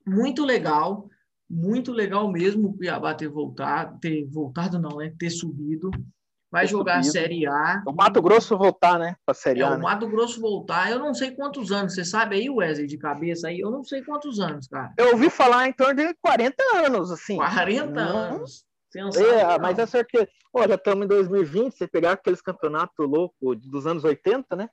[0.06, 1.10] muito legal,
[1.54, 5.14] muito legal mesmo o Cuiabá ter voltado, ter voltado não, né?
[5.20, 5.92] Ter subido.
[6.52, 7.10] Vai ter jogar subido.
[7.10, 7.84] a Série A.
[7.88, 9.16] O Mato Grosso voltar, né?
[9.26, 9.70] Pra Série é, A.
[9.70, 9.78] O né?
[9.78, 11.94] Mato Grosso voltar, eu não sei quantos anos.
[11.94, 13.60] Você sabe aí, Wesley, de cabeça aí?
[13.60, 14.92] Eu não sei quantos anos, cara.
[14.98, 17.38] Eu ouvi falar em torno de 40 anos, assim.
[17.38, 18.18] 40 não...
[18.18, 18.66] anos.
[18.96, 20.28] É, mas é certeza.
[20.68, 24.70] Já estamos em 2020, você pegar aqueles campeonatos loucos dos anos 80, né?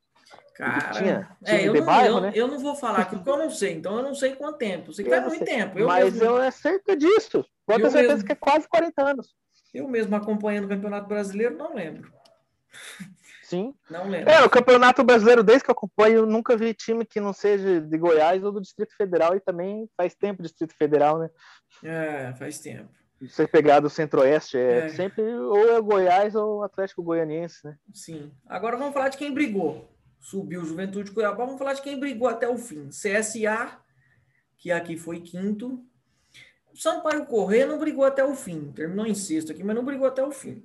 [0.60, 2.32] Cara, tinha, é, eu, não, bairro, eu, né?
[2.34, 4.92] eu, não vou falar que eu não sei, então eu não sei quanto tempo.
[4.92, 5.78] Sei que faz muito tempo.
[5.78, 7.46] Eu mas mesmo, eu é cerca disso.
[7.64, 9.34] Pode ter certeza mesmo, que é quase 40 anos.
[9.72, 12.12] Eu mesmo acompanhando o Campeonato Brasileiro, não lembro.
[13.42, 13.74] Sim.
[13.90, 14.30] Não lembro.
[14.30, 17.80] É, o Campeonato Brasileiro, desde que eu acompanho, eu nunca vi time que não seja
[17.80, 21.30] de Goiás ou do Distrito Federal, e também faz tempo Distrito Federal, né?
[21.82, 22.90] É, faz tempo.
[23.20, 27.76] Você pegar do Centro-Oeste, é, é, sempre ou é Goiás ou Atlético Goianiense, né?
[27.92, 28.30] Sim.
[28.46, 29.90] Agora vamos falar de quem brigou.
[30.20, 32.88] Subiu Juventude Cuiabá, vamos falar de quem brigou até o fim.
[32.88, 33.78] CSA,
[34.58, 35.82] que aqui foi quinto.
[36.74, 38.70] Sampaio Corrêa não brigou até o fim.
[38.72, 40.62] Terminou em sexto aqui, mas não brigou até o fim.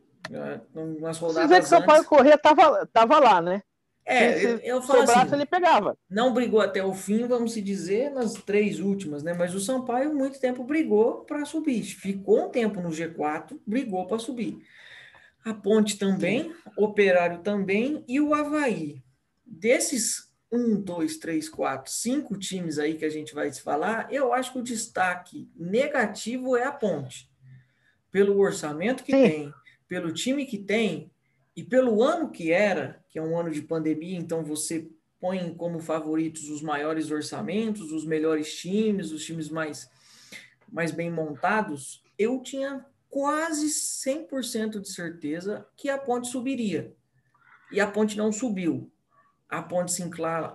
[1.00, 2.10] Nas rodadas Você que Sampaio antes...
[2.10, 3.64] Corrêa tava, tava lá, né?
[4.08, 5.98] É, se, eu falo assim, ele pegava.
[6.08, 9.34] Não brigou até o fim, vamos se dizer, nas três últimas, né?
[9.34, 11.82] Mas o Sampaio muito tempo brigou para subir.
[11.82, 14.60] Ficou um tempo no G4, brigou para subir.
[15.44, 19.04] A Ponte também, Operário também e o Havaí.
[19.46, 24.34] Desses um, dois, três, quatro, cinco times aí que a gente vai se falar, eu
[24.34, 27.30] acho que o destaque negativo é a Ponte.
[28.12, 29.24] Pelo orçamento que Sim.
[29.24, 29.54] tem,
[29.88, 31.12] pelo time que tem
[31.56, 35.80] e pelo ano que era, que é um ano de pandemia, então você põe como
[35.80, 39.90] favoritos os maiores orçamentos, os melhores times, os times mais,
[40.72, 46.94] mais bem montados, eu tinha quase 100% de certeza que a ponte subiria.
[47.72, 48.92] E a ponte não subiu.
[49.50, 50.04] A ponte se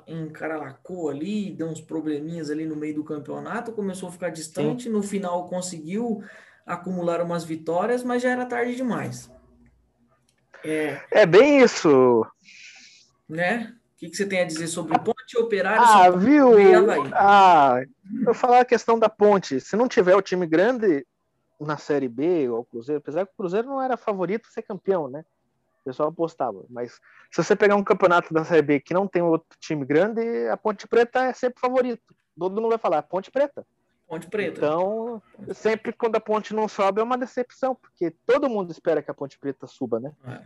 [0.07, 4.91] encaralacou ali, deu uns probleminhas ali no meio do campeonato, começou a ficar distante, Sim.
[4.91, 6.23] no final conseguiu
[6.67, 9.31] acumular umas vitórias, mas já era tarde demais.
[10.65, 12.27] É, é bem isso.
[13.29, 13.75] Né?
[13.95, 15.83] O que, que você tem a dizer sobre ponte operário?
[15.83, 16.55] Ah, viu?
[17.15, 17.83] Ah,
[18.27, 19.61] eu falar a questão da ponte.
[19.61, 21.07] Se não tiver o time grande
[21.61, 25.25] na Série B ou Cruzeiro, apesar que o Cruzeiro não era favorito ser campeão, né?
[25.81, 26.65] O pessoal apostava.
[26.69, 26.93] Mas
[27.31, 30.57] se você pegar um campeonato da Série B que não tem outro time grande, a
[30.57, 32.15] Ponte Preta é sempre favorito.
[32.39, 33.67] Todo mundo vai falar Ponte Preta.
[34.07, 34.59] Ponte Preta.
[34.59, 35.23] Então,
[35.55, 39.15] sempre quando a ponte não sobe é uma decepção, porque todo mundo espera que a
[39.15, 40.13] Ponte Preta suba, né?
[40.27, 40.41] É.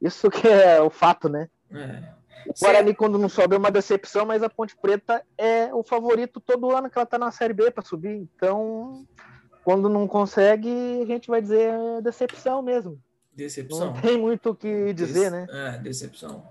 [0.00, 1.50] Isso que é o fato, né?
[1.70, 2.14] É.
[2.48, 2.94] O Guarani, Sim.
[2.94, 6.88] quando não sobe, é uma decepção, mas a Ponte Preta é o favorito todo ano
[6.88, 8.16] que ela tá na Série B para subir.
[8.36, 9.06] Então,
[9.62, 12.98] quando não consegue, a gente vai dizer é decepção mesmo.
[13.34, 13.94] Decepção.
[13.94, 15.46] Não tem muito o que dizer, né?
[15.50, 16.46] É, decepção.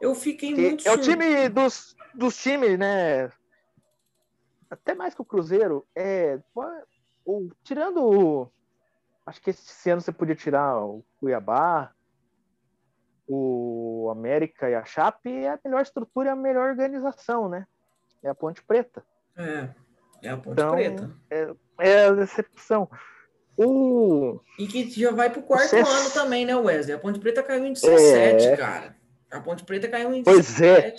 [0.00, 0.86] Eu fiquei muito.
[0.86, 3.30] É o time dos, dos times, né?
[4.74, 6.38] até mais que o Cruzeiro, é,
[7.24, 8.50] o, tirando.
[9.24, 11.92] Acho que esse ano você podia tirar o Cuiabá,
[13.26, 17.66] o América e a Chape, é a melhor estrutura e a melhor organização, né?
[18.22, 19.02] É a Ponte Preta.
[19.36, 19.70] É,
[20.22, 21.10] é a Ponte então, Preta.
[21.30, 22.90] É, é a decepção.
[23.56, 24.40] O...
[24.58, 26.94] E que já vai pro quarto ano também, né, Wesley?
[26.94, 28.56] A Ponte Preta caiu em 17, é...
[28.56, 28.96] cara.
[29.30, 30.94] A Ponte Preta caiu em Pois é.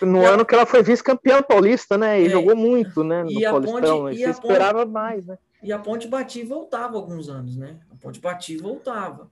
[0.00, 2.22] No ano que ela foi vice-campeã paulista, né?
[2.22, 2.30] E é.
[2.30, 3.24] jogou muito, né?
[3.24, 4.02] No e Paulistão.
[4.02, 5.38] Ponte, e você esperava ponte, mais, né?
[5.62, 7.76] E a Ponte batia e voltava alguns anos, né?
[7.92, 9.30] A Ponte batia e voltava.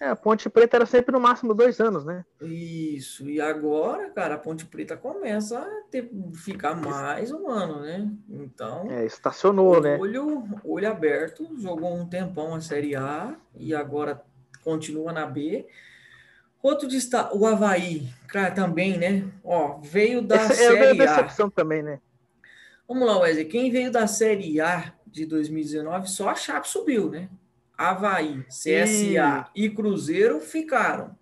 [0.00, 2.24] É, a Ponte Preta era sempre no máximo dois anos, né?
[2.40, 3.28] Isso.
[3.28, 8.08] E agora, cara, a Ponte Preta começa a ter, ficar mais um ano, né?
[8.28, 8.90] Então.
[8.90, 9.98] É, estacionou, olho, né?
[9.98, 14.22] Olho, olho aberto, jogou um tempão a Série A e agora
[14.62, 15.66] continua na B.
[16.62, 19.28] Outro destaque, o Havaí, cara, também, né?
[19.42, 22.00] Ó, veio da Essa Série é a decepção também, né?
[22.86, 23.46] Vamos lá, Wesley.
[23.46, 27.28] Quem veio da Série A de 2019, só a Chape subiu, né?
[27.90, 31.16] Havaí, CSA e, e Cruzeiro ficaram.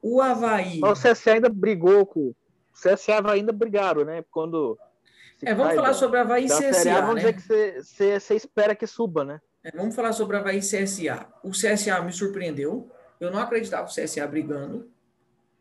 [0.00, 0.80] O Havaí.
[0.82, 2.28] o CSA ainda brigou com.
[2.28, 2.34] O
[2.72, 4.24] CSA e Havaí ainda brigaram, né?
[4.30, 4.78] Quando.
[5.42, 6.98] É, vamos falar sobre Havaí e CSA.
[6.98, 7.32] A, vamos né?
[7.32, 9.40] dizer que você, você espera que suba, né?
[9.62, 11.26] É, vamos falar sobre Havaí e CSA.
[11.42, 12.90] O CSA me surpreendeu.
[13.20, 14.90] Eu não acreditava que o CSA brigando,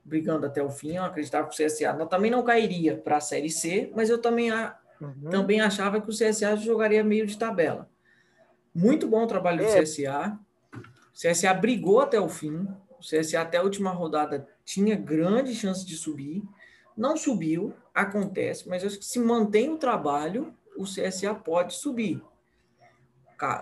[0.04, 0.96] brigando até o fim.
[0.96, 4.20] Eu acreditava que o CSA não, também não cairia para a Série C, mas eu
[4.20, 5.30] também, a, uhum.
[5.30, 7.90] também achava que o CSA jogaria meio de tabela.
[8.78, 9.66] Muito bom o trabalho é.
[9.66, 10.38] do CSA.
[10.72, 12.68] O CSA brigou até o fim.
[13.00, 16.44] O CSA até a última rodada tinha grande chance de subir.
[16.96, 22.22] Não subiu, acontece, mas acho que se mantém o trabalho, o CSA pode subir.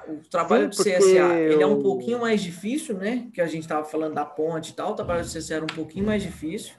[0.08, 3.30] o trabalho Sim, do CSA ele é um pouquinho mais difícil, né?
[3.34, 4.91] Que a gente estava falando da ponte e tal.
[4.91, 6.75] O trabalho do CSA era um pouquinho mais difícil,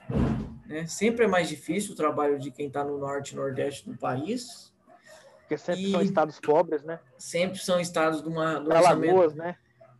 [0.67, 0.85] né?
[0.85, 4.71] Sempre é mais difícil o trabalho de quem está no norte e nordeste do país.
[5.47, 6.99] Porque sempre e são estados pobres, né?
[7.17, 8.57] Sempre são estados de uma.
[8.57, 9.55] Alagoas, né?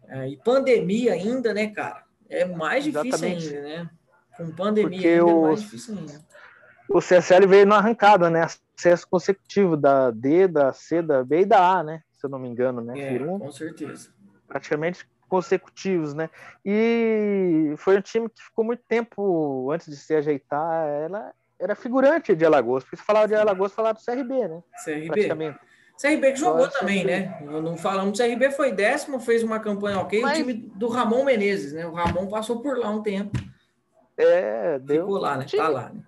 [0.10, 2.04] É, e pandemia ainda, né, cara?
[2.30, 3.48] É mais difícil Exatamente.
[3.48, 3.90] ainda, né?
[4.36, 6.28] Com pandemia Porque ainda é o, é mais difícil ainda.
[6.90, 8.46] O CSL veio na arrancada, né?
[8.78, 12.04] Acesso consecutivo da D, da C, da B e da A, né?
[12.18, 13.16] se eu não me engano, né?
[13.16, 14.10] É, com certeza.
[14.48, 16.30] Praticamente consecutivos, né?
[16.66, 20.88] E foi um time que ficou muito tempo antes de se ajeitar.
[20.88, 24.64] Ela era figurante de Alagoas, porque se falava de Alagoas, falava do CRB, né?
[24.84, 25.08] CRB.
[25.08, 25.60] Praticamente.
[26.00, 27.40] CRB que jogou também, né?
[27.42, 30.22] Não falamos, CRB foi décimo, fez uma campanha ok.
[30.22, 30.38] Mas...
[30.38, 31.88] O time do Ramon Menezes, né?
[31.88, 33.38] O Ramon passou por lá um tempo.
[34.16, 35.06] É, deu.
[35.06, 35.44] Ficou lá, né?
[35.44, 35.64] Tá time...
[35.64, 36.04] Tá lá, né?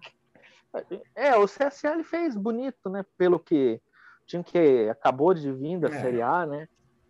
[1.15, 3.03] É, o CSL fez bonito, né?
[3.17, 3.81] Pelo que
[4.29, 6.01] time que acabou de vir da é.
[6.01, 6.67] Série A, né?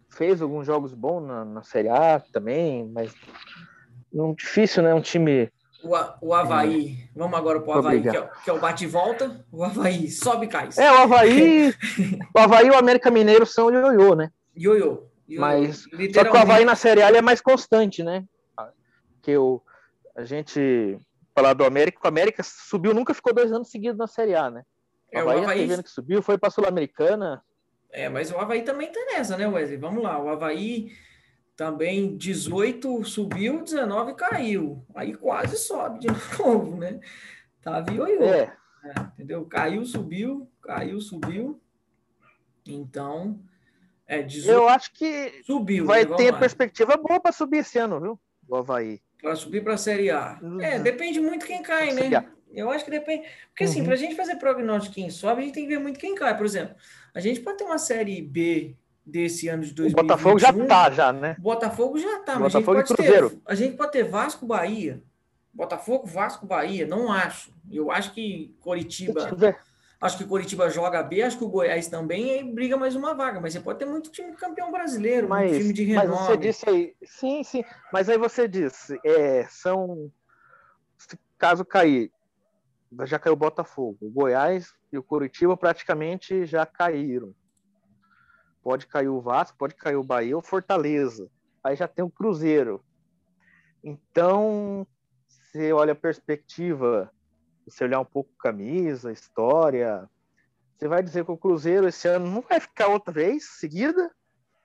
[0.09, 3.13] Fez alguns jogos bons na, na Série A também, mas
[4.11, 4.93] não difícil, né?
[4.93, 5.51] Um time.
[5.83, 7.09] O, o Havaí, é.
[7.15, 9.45] vamos agora para o Havaí, que é, que é, o bate-volta.
[9.51, 10.69] O Havaí sobe e cai.
[10.77, 11.73] É, o Havaí,
[12.35, 14.31] o Havaí e o América Mineiro são ioiô, né?
[14.57, 15.07] Ioiô.
[15.37, 18.25] Mas só que o Havaí na Série A é mais constante, né?
[19.21, 19.61] Que o,
[20.15, 20.97] a gente
[21.35, 24.63] falar do América, o América subiu, nunca ficou dois anos seguidos na Série A, né?
[25.11, 27.41] É, o Havaí, o que subiu, foi para a Sul-Americana.
[27.91, 29.77] É, mas o Havaí também tá nessa, né, Wesley?
[29.77, 30.91] Vamos lá, o Havaí
[31.59, 34.81] também 18 subiu, 19 caiu.
[34.95, 36.07] Aí quase sobe de
[36.39, 37.01] novo, né?
[37.61, 38.23] Tá ioiô.
[38.23, 38.55] É.
[38.85, 38.93] é.
[39.13, 39.43] Entendeu?
[39.43, 41.61] Caiu, subiu, caiu, subiu.
[42.65, 43.41] Então,
[44.07, 44.57] é 18.
[44.57, 46.15] Eu acho que subiu, vai né?
[46.15, 46.39] ter lá.
[46.39, 48.19] perspectiva boa para subir esse ano, viu?
[48.47, 49.01] O Havaí.
[49.21, 50.39] Para subir para a Série A.
[50.41, 50.61] Uhum.
[50.61, 52.25] É, depende muito quem cai, né?
[52.53, 53.27] Eu acho que depende.
[53.49, 53.85] Porque, assim, uhum.
[53.85, 56.37] para a gente fazer prognóstico quem sobe, a gente tem que ver muito quem cai.
[56.37, 56.73] Por exemplo,
[57.13, 58.77] a gente pode ter uma série B
[59.11, 59.99] desse ano de 2021.
[59.99, 61.35] O Botafogo já tá, já, né?
[61.39, 65.03] Botafogo já tá, mas Botafogo a gente, pode ter, a gente pode ter Vasco, Bahia.
[65.53, 66.85] Botafogo, Vasco, Bahia.
[66.85, 67.51] Não acho.
[67.71, 69.29] Eu acho que Coritiba.
[70.01, 73.41] Acho que Coritiba joga B, acho que o Goiás também e briga mais uma vaga,
[73.41, 76.07] mas você pode ter muito time campeão brasileiro, mas, time de renome.
[76.07, 80.09] Mas você disse aí, sim, sim, mas aí você disse, é, são,
[81.37, 82.09] caso cair
[83.05, 83.97] já caiu o Botafogo.
[84.01, 87.33] O Goiás e o Curitiba praticamente já caíram.
[88.63, 91.29] Pode cair o Vasco, pode cair o Bahia ou Fortaleza.
[91.63, 92.83] Aí já tem o Cruzeiro.
[93.83, 94.85] Então,
[95.27, 97.11] se olha a perspectiva,
[97.65, 100.09] você olhar um pouco camisa, história,
[100.77, 104.09] você vai dizer que o Cruzeiro esse ano não vai ficar outra vez seguida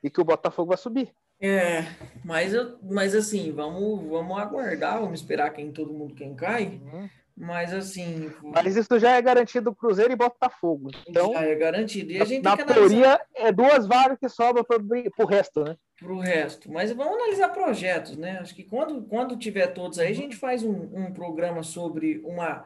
[0.02, 1.14] e que o Botafogo vai subir.
[1.40, 1.82] É,
[2.24, 2.52] mas,
[2.82, 6.80] mas assim, vamos, vamos aguardar, vamos esperar quem todo mundo quem cai.
[6.82, 7.08] Uhum.
[7.36, 8.30] Mas assim.
[8.42, 10.90] Mas isso já é garantido do Cruzeiro e Botafogo.
[11.08, 12.12] Então, já é garantido.
[12.12, 15.76] E a gente na teoria, é duas vagas que sobram para o resto, né?
[15.98, 16.70] Para o resto.
[16.70, 18.38] Mas vamos analisar projetos, né?
[18.38, 22.64] Acho que quando, quando tiver todos aí, a gente faz um, um programa sobre uma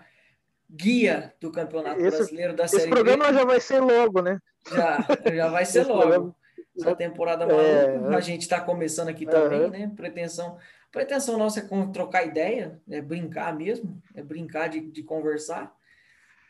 [0.70, 3.35] guia do Campeonato esse, Brasileiro da Série Esse programa B.
[3.35, 4.38] já vai ser logo, né?
[4.70, 6.35] Já, já vai ser logo.
[6.76, 9.90] Essa temporada é, a gente está começando aqui também, né?
[9.96, 10.59] Pretensão
[10.90, 15.74] pretensão nossa é trocar ideia, é brincar mesmo, é brincar de, de conversar.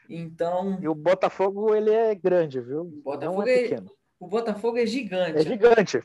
[0.09, 0.79] Então.
[0.81, 2.83] E o Botafogo, ele é grande, viu?
[2.83, 3.91] O Botafogo Não é, é pequeno.
[4.19, 5.39] O Botafogo é gigante.
[5.39, 6.03] É gigante.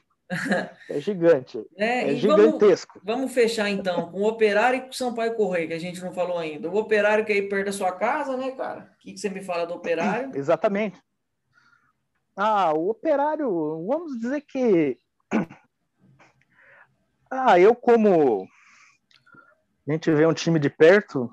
[0.89, 1.63] É gigante.
[1.78, 3.00] É, é gigantesco.
[3.04, 6.02] Vamos, vamos, fechar então com o Operário e com o Sampaio Correia, que a gente
[6.02, 6.69] não falou ainda.
[6.69, 8.91] O Operário que aí perto da sua casa, né, cara?
[8.96, 10.32] O que, que você me fala do Operário?
[10.36, 11.00] Exatamente.
[12.36, 14.98] Ah, o Operário, vamos dizer que
[17.34, 18.48] ah, eu como
[19.88, 21.30] a gente vê um time de perto,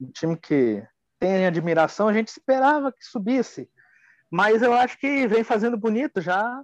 [0.00, 0.84] um time que
[1.18, 3.70] tem admiração, a gente esperava que subisse.
[4.30, 6.62] Mas eu acho que vem fazendo bonito já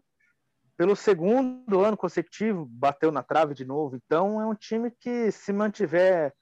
[0.76, 3.96] pelo segundo ano consecutivo, bateu na trave de novo.
[3.96, 6.32] Então é um time que se mantiver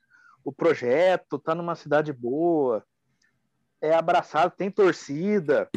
[0.45, 2.85] o projeto, tá numa cidade boa,
[3.81, 5.69] é abraçado, tem torcida.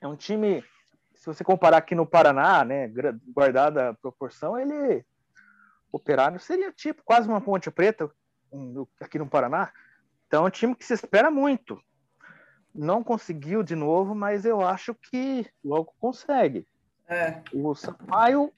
[0.00, 0.62] É um time,
[1.14, 2.90] se você comparar aqui no Paraná, né,
[3.32, 5.04] guardada a proporção, ele
[5.92, 8.10] Operário seria tipo quase uma ponte preta
[9.00, 9.72] aqui no Paraná.
[10.26, 11.80] Então é um time que se espera muito.
[12.74, 16.66] Não conseguiu de novo, mas eu acho que logo consegue.
[17.08, 17.40] É.
[17.52, 18.52] O Sampaio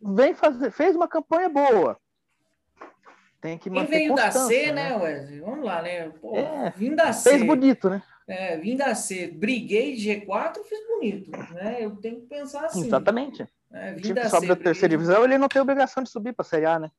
[0.00, 1.98] vem fazer, fez uma campanha boa.
[3.40, 5.40] Tem que manter Quem veio da C, né, né, Wesley?
[5.40, 6.08] Vamos lá, né?
[6.08, 7.30] Pô, é, vim da C.
[7.30, 8.02] Fez bonito, né?
[8.26, 11.30] É, vim da C, briguei de G4, fiz bonito.
[11.30, 11.76] Né?
[11.84, 12.84] Eu tenho que pensar assim.
[12.84, 13.46] Exatamente.
[13.72, 16.44] É, o time que sobe da terceira divisão, ele não tem obrigação de subir para
[16.44, 16.90] a Série A, né?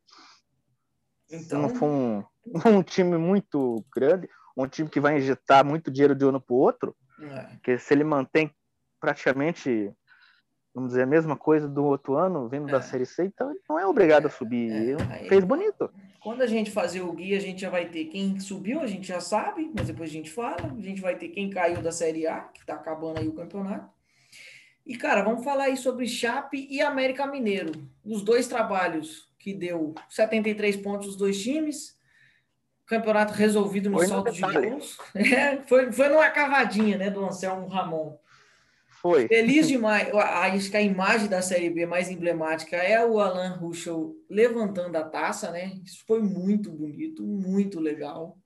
[1.30, 1.42] Então...
[1.42, 2.24] Se não for um,
[2.78, 6.54] um, time muito grande, um time que vai injetar muito dinheiro de um ano para
[6.54, 7.44] o outro, é.
[7.54, 8.52] porque se ele mantém
[9.00, 9.94] praticamente
[10.78, 12.72] vamos dizer, a mesma coisa do outro ano, vindo é.
[12.72, 14.72] da Série C, então ele não é obrigado é, a subir.
[14.72, 15.90] É, aí, fez bonito.
[16.22, 19.08] Quando a gente fazer o guia, a gente já vai ter quem subiu, a gente
[19.08, 20.72] já sabe, mas depois a gente fala.
[20.78, 23.90] A gente vai ter quem caiu da Série A, que tá acabando aí o campeonato.
[24.88, 27.74] E, cara, vamos falar aí sobre Chape e América Mineiro.
[28.06, 31.98] Os dois trabalhos que deu 73 pontos os dois times.
[32.86, 34.98] Campeonato resolvido no salto de gols.
[35.14, 38.18] É, foi, foi numa cavadinha, né, do Anselmo Ramon.
[39.02, 39.28] Foi.
[39.28, 40.10] Feliz demais.
[40.14, 45.04] Acho que a imagem da Série B mais emblemática é o Alan Ruschel levantando a
[45.04, 45.74] taça, né?
[45.84, 48.38] Isso foi muito bonito, muito legal.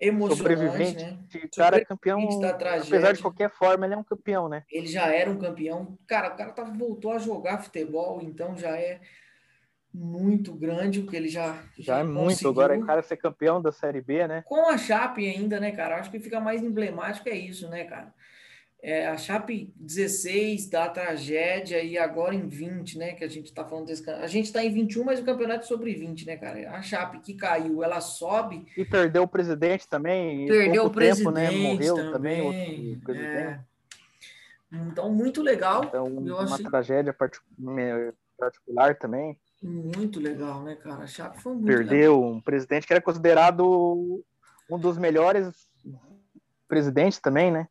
[0.00, 1.04] Emocionante, Sobrevivente.
[1.04, 1.18] né?
[1.44, 2.26] O cara é campeão,
[2.82, 4.64] apesar de qualquer forma, ele é um campeão, né?
[4.70, 5.98] Ele já era um campeão.
[6.06, 9.00] Cara, o cara tá, voltou a jogar futebol, então já é
[9.92, 13.60] muito grande o que ele já já, já é muito agora é cara ser campeão
[13.60, 17.28] da série B né com a Chape ainda né cara acho que fica mais emblemático
[17.28, 18.14] é isso né cara
[18.82, 23.12] é, a Chape 16 da tragédia e agora em 20, né?
[23.12, 25.66] Que a gente tá falando desse A gente tá em 21, mas o campeonato é
[25.66, 26.70] sobre 20, né, cara?
[26.70, 28.66] A Chape que caiu, ela sobe.
[28.76, 30.46] E perdeu o presidente também.
[30.46, 31.18] Perdeu o presidente.
[31.18, 31.50] Tempo, né?
[31.50, 33.36] Morreu também, também o presidente.
[33.36, 33.60] É.
[34.72, 35.84] Então, muito legal.
[35.84, 36.64] Então, uma achei...
[36.64, 39.36] tragédia particular também.
[39.62, 41.02] Muito legal, né, cara?
[41.02, 42.32] A Chape foi muito Perdeu legal.
[42.32, 44.24] um presidente que era considerado
[44.70, 45.68] um dos melhores
[46.66, 47.68] presidentes também, né?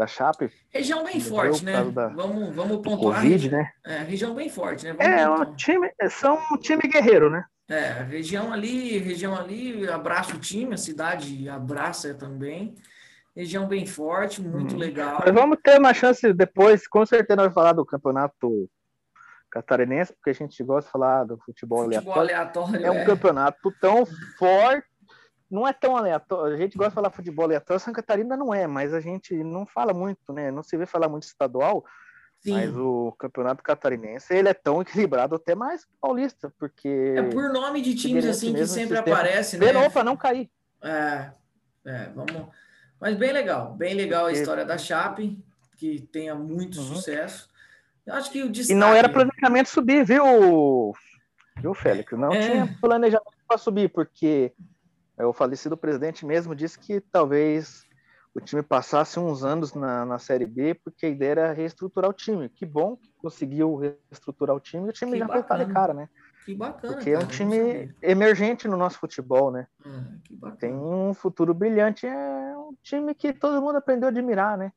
[0.00, 0.50] Da Chape.
[0.70, 1.82] Região bem forte, né?
[2.14, 3.16] Vamos, vamos pontuar.
[3.20, 3.70] Covid, né?
[3.84, 4.94] É, região bem forte, né?
[4.94, 7.44] Vamos é, um time, são um time guerreiro, né?
[7.68, 12.74] É, região ali, região ali, abraça o time, a cidade abraça também.
[13.36, 14.78] Região bem forte, muito hum.
[14.78, 15.20] legal.
[15.22, 18.68] Mas vamos ter uma chance depois, com certeza, nós falar do campeonato
[19.50, 22.74] catarinense, porque a gente gosta de falar do futebol, futebol aleatório.
[22.74, 22.86] aleatório.
[22.86, 23.04] É um é.
[23.04, 24.06] campeonato tão
[24.38, 24.89] forte
[25.50, 26.54] não é tão aleatório.
[26.54, 29.66] A gente gosta de falar futebol aleatório, Santa Catarina não é, mas a gente não
[29.66, 30.50] fala muito, né?
[30.50, 31.84] Não se vê falar muito estadual.
[32.38, 32.52] Sim.
[32.52, 37.14] Mas o campeonato catarinense ele é tão equilibrado até mais paulista, porque.
[37.16, 39.72] É por nome de times assim que sempre aparece, né?
[39.72, 40.50] Não, para não cair.
[40.82, 41.30] É,
[41.84, 42.48] é, vamos.
[42.98, 45.38] Mas bem legal, bem legal a história da Chape,
[45.76, 46.94] que tenha muito uhum.
[46.94, 47.50] sucesso.
[48.06, 48.76] Eu acho que o destaque...
[48.76, 50.94] E não era planejamento subir, viu,
[51.58, 52.12] viu, Félix?
[52.12, 52.40] Não é.
[52.40, 54.52] tinha planejamento para subir, porque
[55.26, 57.84] o falecido presidente mesmo disse que talvez
[58.34, 62.14] o time passasse uns anos na, na Série B, porque a ideia era reestruturar o
[62.14, 62.48] time.
[62.48, 65.44] Que bom que conseguiu reestruturar o time e o time que já bacana.
[65.48, 66.08] foi de cara, né?
[66.44, 66.94] Que bacana.
[66.94, 69.66] Porque cara, é um time emergente no nosso futebol, né?
[69.84, 72.06] Ah, Tem um futuro brilhante.
[72.06, 74.72] É um time que todo mundo aprendeu a admirar, né?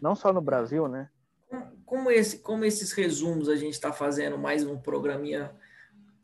[0.00, 1.10] Não só no Brasil, né?
[1.84, 5.54] Como, esse, como esses resumos a gente está fazendo mais um programinha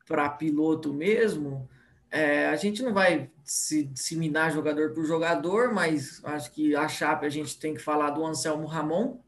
[0.09, 1.69] para piloto mesmo,
[2.11, 7.25] é, a gente não vai se disseminar jogador por jogador, mas acho que a Chape
[7.25, 9.19] a gente tem que falar do Anselmo Ramon,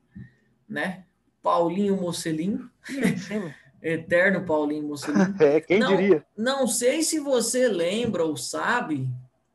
[0.68, 1.04] né?
[1.42, 2.68] Paulinho Mocelin,
[3.82, 5.34] eterno Paulinho Mocelin.
[5.40, 6.26] É, quem não, diria?
[6.36, 9.08] Não sei se você lembra ou sabe,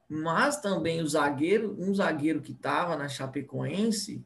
[0.08, 4.26] mas também o zagueiro, um zagueiro que estava na Chapecoense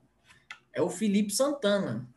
[0.73, 2.07] é o Felipe Santana.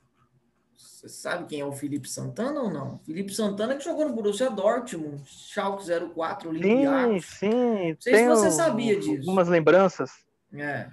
[1.05, 2.99] Você sabe quem é o Felipe Santana ou não?
[3.01, 5.85] Felipe Santana que jogou no Borussia Dortmund, Schalke
[6.15, 7.27] 04, Olympiacos.
[7.27, 7.91] Sim, sim.
[7.91, 9.21] Não sei se você sabia disso.
[9.21, 10.25] Algumas lembranças.
[10.55, 10.89] É.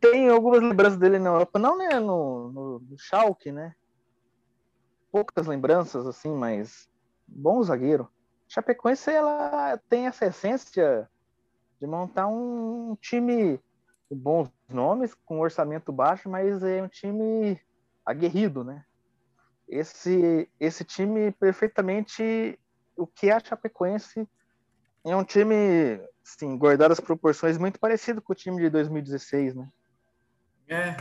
[0.00, 3.72] Tem algumas lembranças dele na Europa, não né, no, no, no Schalke, né?
[5.12, 6.88] Poucas lembranças, assim, mas
[7.24, 8.10] bom zagueiro.
[8.48, 11.08] Chapecoense, ela tem essa essência
[11.80, 13.60] de montar um time
[14.08, 17.60] com bons nomes, com orçamento baixo, mas é um time
[18.04, 18.84] aguerrido, né?
[19.68, 22.58] Esse, esse time perfeitamente
[22.96, 24.26] o que é a Chapecoense
[25.04, 29.68] é um time, sim, guardado as proporções, muito parecido com o time de 2016, né?
[30.68, 30.96] É.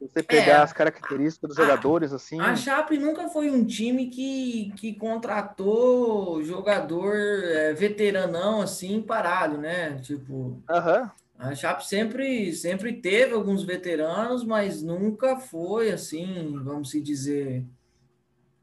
[0.00, 2.40] Você pegar é, as características dos a, jogadores, assim.
[2.40, 9.98] A Chape nunca foi um time que, que contratou jogador é, veteranão, assim, parado, né?
[10.00, 10.60] Tipo.
[10.68, 11.10] Aham.
[11.38, 17.64] A Chape sempre, sempre teve alguns veteranos, mas nunca foi assim, vamos se dizer,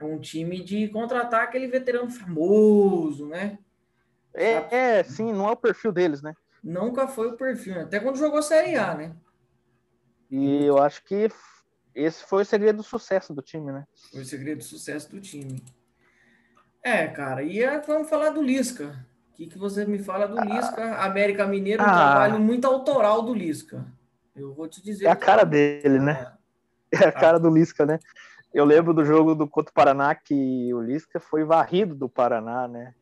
[0.06, 3.60] um time de contratar aquele veterano famoso, né?
[4.34, 6.34] É, é, sim, não é o perfil deles, né?
[6.64, 9.16] Nunca foi o perfil, até quando jogou Série A, né?
[10.30, 11.30] E eu acho que
[11.96, 13.86] esse foi o segredo do sucesso do time, né?
[14.12, 15.64] Foi o segredo do sucesso do time.
[16.84, 19.06] É, cara, e é, vamos falar do Lisca.
[19.32, 20.84] O que, que você me fala do Lisca?
[20.84, 23.86] Ah, América Mineiro, um ah, trabalho muito autoral do Lisca.
[24.36, 25.06] Eu vou te dizer.
[25.06, 26.34] É a cara dele, né?
[26.92, 28.00] É a cara do Lisca, né?
[28.54, 32.68] Eu lembro do jogo do contra o Paraná que o Lisca foi varrido do Paraná,
[32.68, 32.94] né?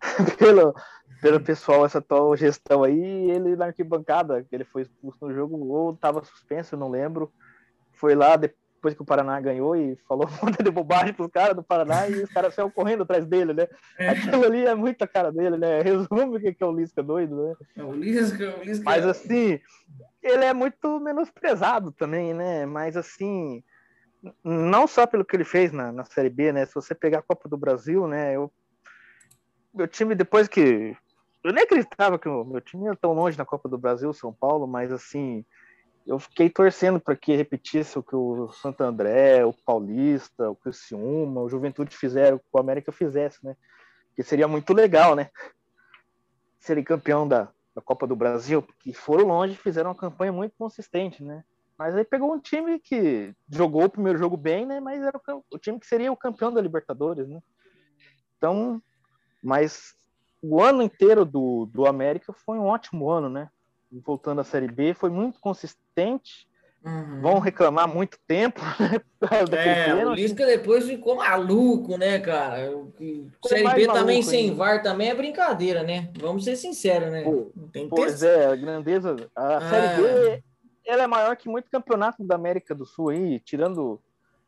[0.38, 0.74] pelo,
[1.22, 5.56] pelo pessoal, essa atual gestão aí, ele na arquibancada, que ele foi expulso no jogo,
[5.56, 7.32] ou estava suspenso, não lembro.
[7.92, 11.56] Foi lá, depois que o Paraná ganhou e falou um monte de bobagem pros caras
[11.56, 13.66] do Paraná e os caras saiu correndo atrás dele, né?
[13.98, 14.10] É.
[14.10, 15.80] Aquilo ali é muita cara dele, né?
[15.80, 17.54] Resume o que é o Lisca doido, né?
[17.76, 18.84] É o Lisca, o Lisca.
[18.84, 19.58] Mas assim,
[20.22, 22.66] ele é muito menosprezado também, né?
[22.66, 23.64] Mas assim,
[24.42, 26.64] não só pelo que ele fez na, na Série B, né?
[26.66, 28.34] Se você pegar a Copa do Brasil, né?
[28.34, 28.52] Eu,
[29.72, 30.96] meu time, depois que.
[31.42, 34.32] Eu nem acreditava que o meu time ia tão longe na Copa do Brasil, São
[34.32, 35.44] Paulo, mas assim,
[36.06, 41.42] eu fiquei torcendo para que repetisse o que o Santo André, o Paulista, o Criciúma,
[41.42, 43.54] o Juventude fizeram, que o América fizesse, né?
[44.16, 45.30] Que seria muito legal, né?
[46.58, 51.22] Serem campeão da, da Copa do Brasil, porque foram longe fizeram uma campanha muito consistente,
[51.22, 51.44] né?
[51.78, 54.80] Mas aí pegou um time que jogou o primeiro jogo bem, né?
[54.80, 55.20] Mas era
[55.50, 57.40] o time que seria o campeão da Libertadores, né?
[58.36, 58.80] Então,
[59.42, 59.94] mas
[60.42, 63.48] o ano inteiro do, do América foi um ótimo ano, né?
[64.04, 66.46] voltando à Série B, foi muito consistente.
[66.84, 67.20] Uhum.
[67.22, 68.60] Vão reclamar muito tempo.
[69.50, 69.88] Né?
[69.88, 72.70] É, o Lisca depois ficou maluco, né, cara?
[73.46, 74.54] Série B também sem.
[74.54, 76.10] VAR também é brincadeira, né?
[76.20, 77.22] Vamos ser sinceros, né?
[77.22, 77.50] Pô,
[77.88, 78.26] pois ter...
[78.26, 79.16] é, a grandeza.
[79.34, 79.60] A ah.
[79.70, 80.44] Série B
[80.86, 84.00] ela é maior que muito campeonato da América do Sul aí, tirando.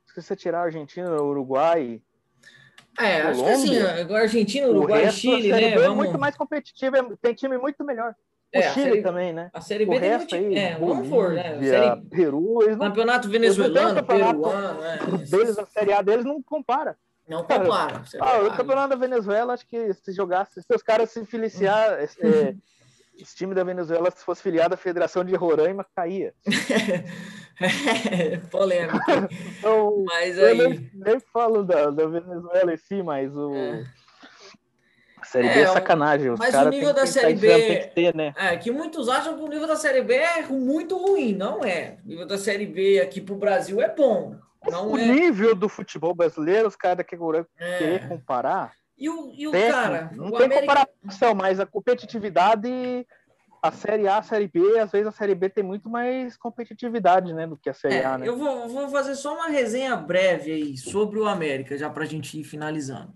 [0.06, 2.00] Se você tirar a Argentina, Uruguai,
[2.98, 5.72] é, Colômbia, acho que assim, Argentina, Uruguai, Chile, né?
[5.72, 5.96] É Vamos...
[5.96, 8.14] muito mais competitivo, tem time muito melhor.
[8.52, 9.50] É, o Chile série, também, né?
[9.52, 11.60] A Série B o resto aí, é, vamos for, né?
[11.60, 15.18] Série, Peru, não, campeonato venezuelano, peruano, é.
[15.18, 16.96] Deles, a Série A deles não compara.
[17.28, 18.02] Não compara.
[18.20, 22.54] Ah, o campeonato da Venezuela, acho que se jogasse, se os caras se filiciar, é,
[23.18, 26.34] esse time da Venezuela, se fosse filiado à Federação de Roraima, caía.
[27.60, 28.98] é, polêmico.
[29.58, 30.58] então, mas aí...
[30.58, 33.54] Eu nem, nem falo da, da Venezuela em si, mas o.
[33.54, 33.84] É
[35.26, 36.30] Série B é, é sacanagem.
[36.30, 37.90] Os mas o nível da Série B.
[37.94, 38.32] Ter, né?
[38.36, 41.34] É, que muitos acham que o nível da Série B é muito ruim.
[41.34, 41.98] Não é.
[42.04, 44.36] O nível da Série B aqui pro Brasil é bom.
[44.70, 45.04] Não o é...
[45.04, 47.16] nível do futebol brasileiro, os caras daqui
[47.58, 47.78] é.
[47.78, 48.72] querer comparar.
[48.98, 50.10] E o, e o cara.
[50.14, 50.86] Não o tem América...
[50.86, 53.06] comparação, mas a competitividade.
[53.62, 57.32] A Série A, a Série B, às vezes a Série B tem muito mais competitividade,
[57.32, 58.28] né, do que a Série é, A, né?
[58.28, 62.06] Eu vou, vou fazer só uma resenha breve aí sobre o América, já para a
[62.06, 63.12] gente ir finalizando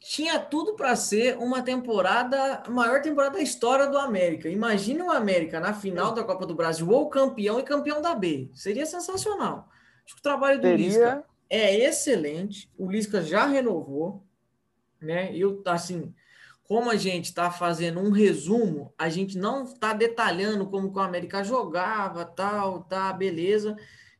[0.00, 4.48] tinha tudo para ser uma temporada, a maior temporada da história do América.
[4.48, 8.48] Imagine o América na final da Copa do Brasil, ou campeão e campeão da B.
[8.54, 9.68] Seria sensacional.
[10.04, 10.86] Acho que o trabalho do Seria...
[10.86, 12.70] Lisca é excelente.
[12.78, 14.24] O Lisca já renovou,
[15.00, 15.34] né?
[15.34, 16.14] Eu, assim,
[16.64, 21.02] como a gente está fazendo um resumo, a gente não está detalhando como que o
[21.02, 23.76] América jogava, tal, tá, beleza.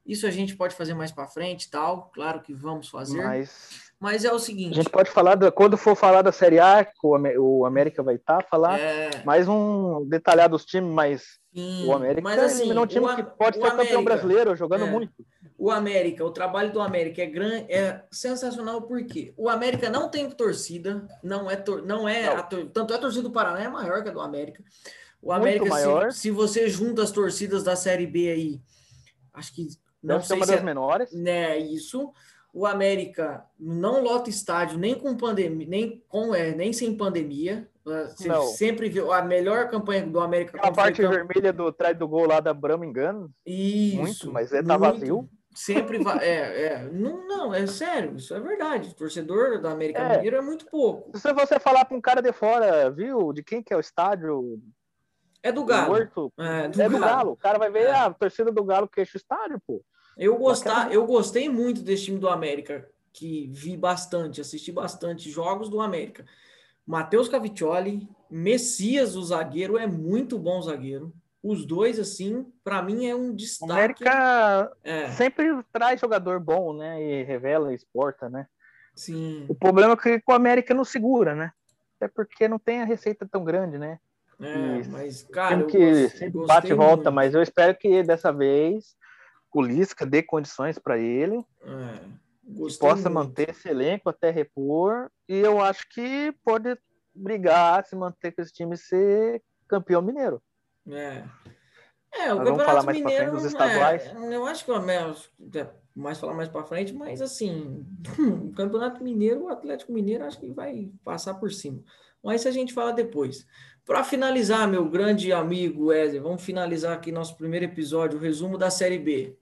[0.07, 2.11] Isso a gente pode fazer mais para frente, tal.
[2.15, 3.23] Claro que vamos fazer.
[3.23, 4.75] Mas mas é o seguinte.
[4.75, 8.15] A gente pode falar, da, quando for falar da Série A, que o, América vai
[8.15, 9.11] estar, tá, falar é...
[9.25, 13.25] mais um detalhar dos times, mas Sim, o América mas, assim, é um time que
[13.25, 15.13] pode ser América, campeão brasileiro, jogando é, muito.
[15.59, 20.31] O América, o trabalho do América é grande, é sensacional porque o América não tem
[20.31, 22.49] torcida, não é, tor não é não.
[22.49, 24.63] Tor tanto é a torcida do Paraná é maior que a do América.
[25.21, 26.13] O América, maior.
[26.13, 28.61] Se, se, você junta as torcidas da Série B aí,
[29.35, 29.67] acho que
[30.01, 31.13] não Deve sei uma se das é, menores.
[31.13, 32.13] Né, isso
[32.53, 37.69] o América não lota estádio nem com pandemia, nem com é, nem sem pandemia.
[37.85, 38.43] Você não.
[38.43, 40.59] sempre viu a melhor campanha do América.
[40.63, 43.31] A parte vermelha do trás do gol lá da Brama engano.
[43.47, 43.97] Isso.
[43.97, 45.29] Muito, mas é tá vazio.
[45.55, 46.19] Sempre vai.
[46.19, 48.91] É, é, não, não, é sério, isso é verdade.
[48.91, 50.17] O torcedor da América é.
[50.17, 51.17] Mineiro é muito pouco.
[51.19, 54.61] Se você falar para um cara de fora, viu, de quem que é o estádio?
[55.43, 55.97] É do Galo.
[55.97, 57.33] É, do, é do Galo.
[57.33, 57.93] O cara vai ver é.
[57.93, 59.83] a torcida do Galo que enche o estádio, pô.
[60.17, 65.69] Eu, gostar, eu gostei muito desse time do América, que vi bastante, assisti bastante jogos
[65.69, 66.25] do América.
[66.87, 71.13] Matheus Caviccioli, Messias, o zagueiro, é muito bom zagueiro.
[71.43, 73.71] Os dois, assim, para mim é um destaque.
[73.71, 75.09] O América é.
[75.13, 77.01] sempre traz jogador bom, né?
[77.03, 78.47] E revela, exporta, né?
[78.95, 79.47] Sim.
[79.49, 81.53] O problema é que o América não segura, né?
[81.97, 84.01] Até porque não tem a receita tão grande, né?
[84.41, 85.65] É, mas, cara.
[85.65, 87.13] que sempre bate e volta, muito.
[87.13, 88.97] mas eu espero que dessa vez
[89.53, 91.99] o Lisca dê condições para ele, é,
[92.45, 93.15] que possa muito.
[93.15, 96.79] manter esse elenco até repor, e eu acho que pode
[97.13, 100.41] brigar se manter com esse time ser campeão mineiro.
[100.91, 101.25] É.
[102.13, 104.07] É, o Nós vamos falar mais Mineiro, frente dos estaduais.
[104.07, 104.75] É, eu acho que o
[105.95, 107.85] mais falar mais para frente, mas assim,
[108.19, 111.83] o Campeonato Mineiro, o Atlético Mineiro, acho que vai passar por cima.
[112.23, 113.47] Mas isso a gente fala depois.
[113.85, 118.71] Para finalizar, meu grande amigo Wesley, vamos finalizar aqui nosso primeiro episódio, o resumo da
[118.71, 119.37] Série B.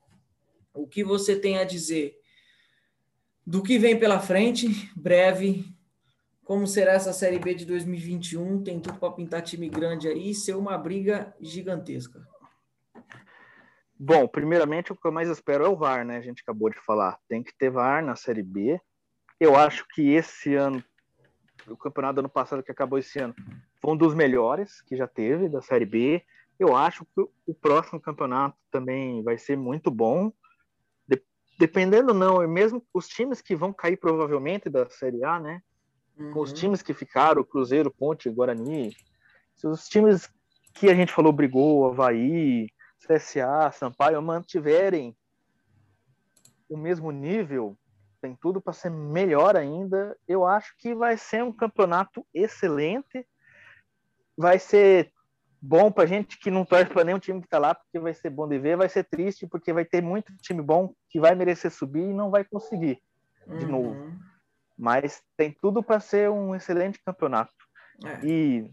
[0.75, 2.19] O que você tem a dizer
[3.47, 5.65] do que vem pela frente, breve,
[6.47, 8.63] como será essa Série B de 2021?
[8.63, 12.25] Tem tudo para pintar time grande aí e ser uma briga gigantesca.
[13.99, 16.17] Bom, primeiramente o que eu mais espero é o VAR, né?
[16.17, 17.19] A gente acabou de falar.
[17.29, 18.81] Tem que ter VAR na Série B.
[19.41, 20.83] Eu acho que esse ano,
[21.67, 23.35] o campeonato do ano passado que acabou esse ano,
[23.83, 26.23] foi um dos melhores que já teve da Série B.
[26.61, 30.33] Eu acho que o próximo campeonato também vai ser muito bom.
[31.59, 35.61] dependendo não, mesmo os times que vão cair provavelmente da Série A, né?
[36.17, 36.33] Uhum.
[36.33, 36.57] Com os uhum.
[36.57, 38.95] times que ficaram, Cruzeiro, Ponte, Guarani,
[39.65, 40.29] os times
[40.75, 42.69] que a gente falou brigou, Havaí,
[43.07, 45.17] CSA, Sampaio, mantiverem
[46.69, 47.77] o mesmo nível,
[48.21, 50.17] tem tudo para ser melhor ainda.
[50.27, 53.27] Eu acho que vai ser um campeonato excelente.
[54.37, 55.13] Vai ser
[55.61, 58.31] bom para gente que não torce para nenhum time que está lá, porque vai ser
[58.31, 58.77] bom de ver.
[58.77, 62.31] Vai ser triste, porque vai ter muito time bom que vai merecer subir e não
[62.31, 63.01] vai conseguir
[63.47, 63.71] de uhum.
[63.71, 64.13] novo.
[64.77, 67.53] Mas tem tudo para ser um excelente campeonato.
[68.05, 68.27] É.
[68.27, 68.71] E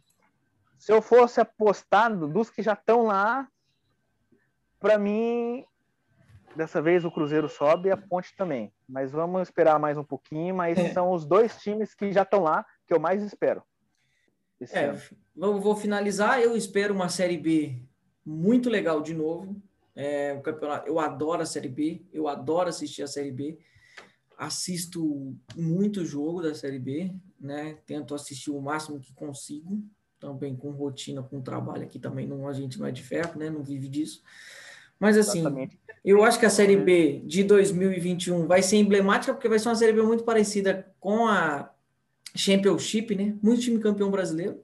[0.77, 3.47] se eu fosse apostar dos que já estão lá,
[4.79, 5.65] para mim,
[6.55, 8.73] dessa vez o Cruzeiro sobe e a Ponte também.
[8.87, 10.55] Mas vamos esperar mais um pouquinho.
[10.55, 10.91] Mas é.
[10.91, 13.63] são os dois times que já estão lá que eu mais espero.
[14.71, 14.93] É,
[15.35, 16.41] vou, vou, finalizar.
[16.41, 17.81] Eu espero uma Série B
[18.25, 19.55] muito legal de novo.
[19.95, 23.59] É, o campeonato, eu adoro a Série B, eu adoro assistir a Série B.
[24.45, 27.77] Assisto muito jogo da Série B, né?
[27.85, 29.83] Tento assistir o máximo que consigo,
[30.19, 32.27] também com rotina, com trabalho aqui também.
[32.27, 33.49] Não, a gente não é de ferro, né?
[33.49, 34.21] Não vive disso.
[34.99, 35.79] Mas assim, Exatamente.
[36.03, 39.75] eu acho que a Série B de 2021 vai ser emblemática porque vai ser uma
[39.75, 41.73] Série B muito parecida com a
[42.35, 43.37] Championship, né?
[43.41, 44.63] Muito time campeão brasileiro.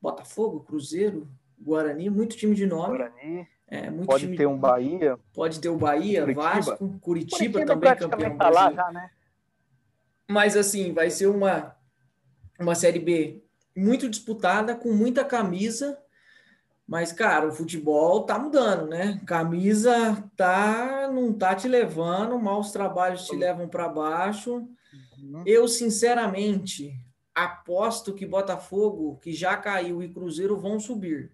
[0.00, 1.28] Botafogo, Cruzeiro,
[1.60, 2.96] Guarani, muito time de nome.
[2.96, 3.48] Guarani.
[3.70, 4.36] É, pode time...
[4.36, 5.18] ter um Bahia.
[5.32, 6.42] Pode ter o Bahia, Curitiba.
[6.42, 9.10] Vasco, Curitiba, Curitiba também campeão tá lá já, né?
[10.26, 11.76] Mas assim, vai ser uma
[12.58, 13.42] uma série B
[13.76, 15.98] muito disputada, com muita camisa
[16.88, 19.20] mas, cara, o futebol tá mudando, né?
[19.26, 24.66] Camisa tá, não tá te levando, maus trabalhos te levam para baixo.
[25.18, 25.42] Uhum.
[25.44, 26.98] Eu, sinceramente,
[27.34, 31.30] aposto que Botafogo, que já caiu, e Cruzeiro vão subir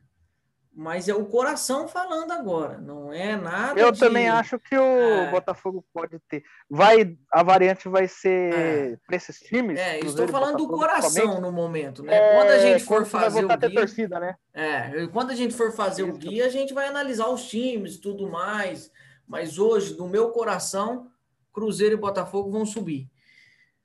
[0.76, 3.78] mas é o coração falando agora, não é nada.
[3.78, 4.00] Eu de...
[4.00, 5.30] também acho que o é...
[5.30, 6.42] Botafogo pode ter.
[6.68, 8.98] Vai, a variante vai ser é.
[9.06, 9.78] para esses times.
[9.78, 12.16] É, estou falando do coração no momento, né?
[12.16, 14.34] É, quando a gente for fazer o guia, torcida, né?
[14.52, 16.12] É, quando a gente for fazer Isso.
[16.12, 18.90] o guia, a gente vai analisar os times, tudo mais.
[19.28, 21.06] Mas hoje, no meu coração,
[21.52, 23.08] Cruzeiro e Botafogo vão subir.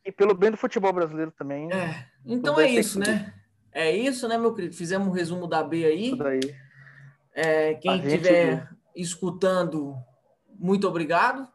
[0.03, 1.71] E pelo bem do futebol brasileiro também.
[1.71, 2.07] É.
[2.25, 3.31] Então é isso, né?
[3.71, 4.75] É isso, né, meu querido?
[4.75, 6.09] Fizemos um resumo da B aí.
[6.09, 6.39] Tudo aí.
[7.33, 9.95] É, quem estiver escutando,
[10.57, 11.47] muito obrigado.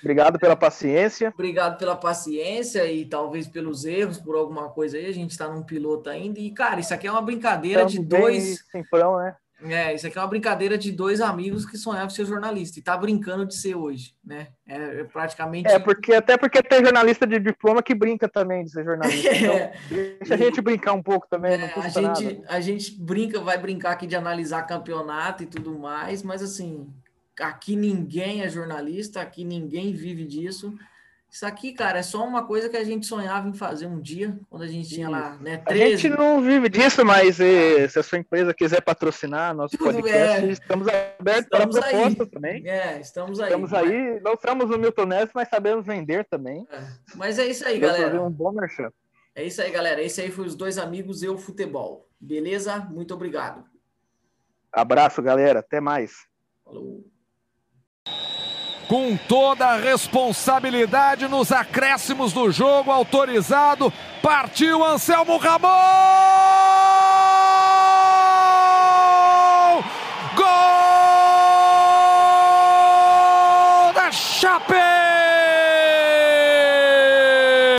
[0.00, 1.30] Obrigado pela paciência.
[1.32, 5.06] Obrigado pela paciência e talvez pelos erros, por alguma coisa aí.
[5.06, 6.40] A gente está num piloto ainda.
[6.40, 8.64] E, cara, isso aqui é uma brincadeira Estamos de dois.
[8.70, 9.36] Simplão, né?
[9.62, 12.96] É, isso aqui é uma brincadeira de dois amigos que sonhavam ser jornalista e tá
[12.96, 14.48] brincando de ser hoje, né?
[14.66, 15.68] É, é praticamente.
[15.68, 19.34] É, porque até porque tem jornalista de diploma que brinca também de ser jornalista.
[19.34, 19.72] Então, é.
[19.90, 21.54] deixa a gente brincar um pouco também.
[21.54, 26.22] É, a, gente, a gente brinca, vai brincar aqui de analisar campeonato e tudo mais,
[26.22, 26.88] mas assim,
[27.40, 30.72] aqui ninguém é jornalista, aqui ninguém vive disso.
[31.30, 34.38] Isso aqui, cara, é só uma coisa que a gente sonhava em fazer um dia,
[34.48, 35.82] quando a gente tinha lá, né, 13.
[35.82, 40.46] A gente não vive disso, mas eh, se a sua empresa quiser patrocinar nosso podcast,
[40.46, 40.50] é.
[40.50, 42.66] estamos abertos estamos para proposta também.
[42.66, 43.46] É, estamos aí.
[43.48, 46.66] Estamos aí, não somos o Milton Neves, mas sabemos vender também.
[46.70, 46.82] É.
[47.14, 48.22] Mas é isso aí, galera.
[48.22, 48.90] Um bom merchan.
[49.34, 50.02] É isso aí, galera.
[50.02, 52.08] Esse aí foi os dois amigos Eu Futebol.
[52.18, 52.78] Beleza?
[52.90, 53.64] Muito obrigado.
[54.72, 55.60] Abraço, galera.
[55.60, 56.26] Até mais.
[56.64, 57.04] Falou
[58.88, 63.92] com toda a responsabilidade nos acréscimos do jogo, autorizado.
[64.22, 65.68] Partiu Anselmo Ramon!
[70.34, 70.46] Gol
[73.92, 74.87] da Chape!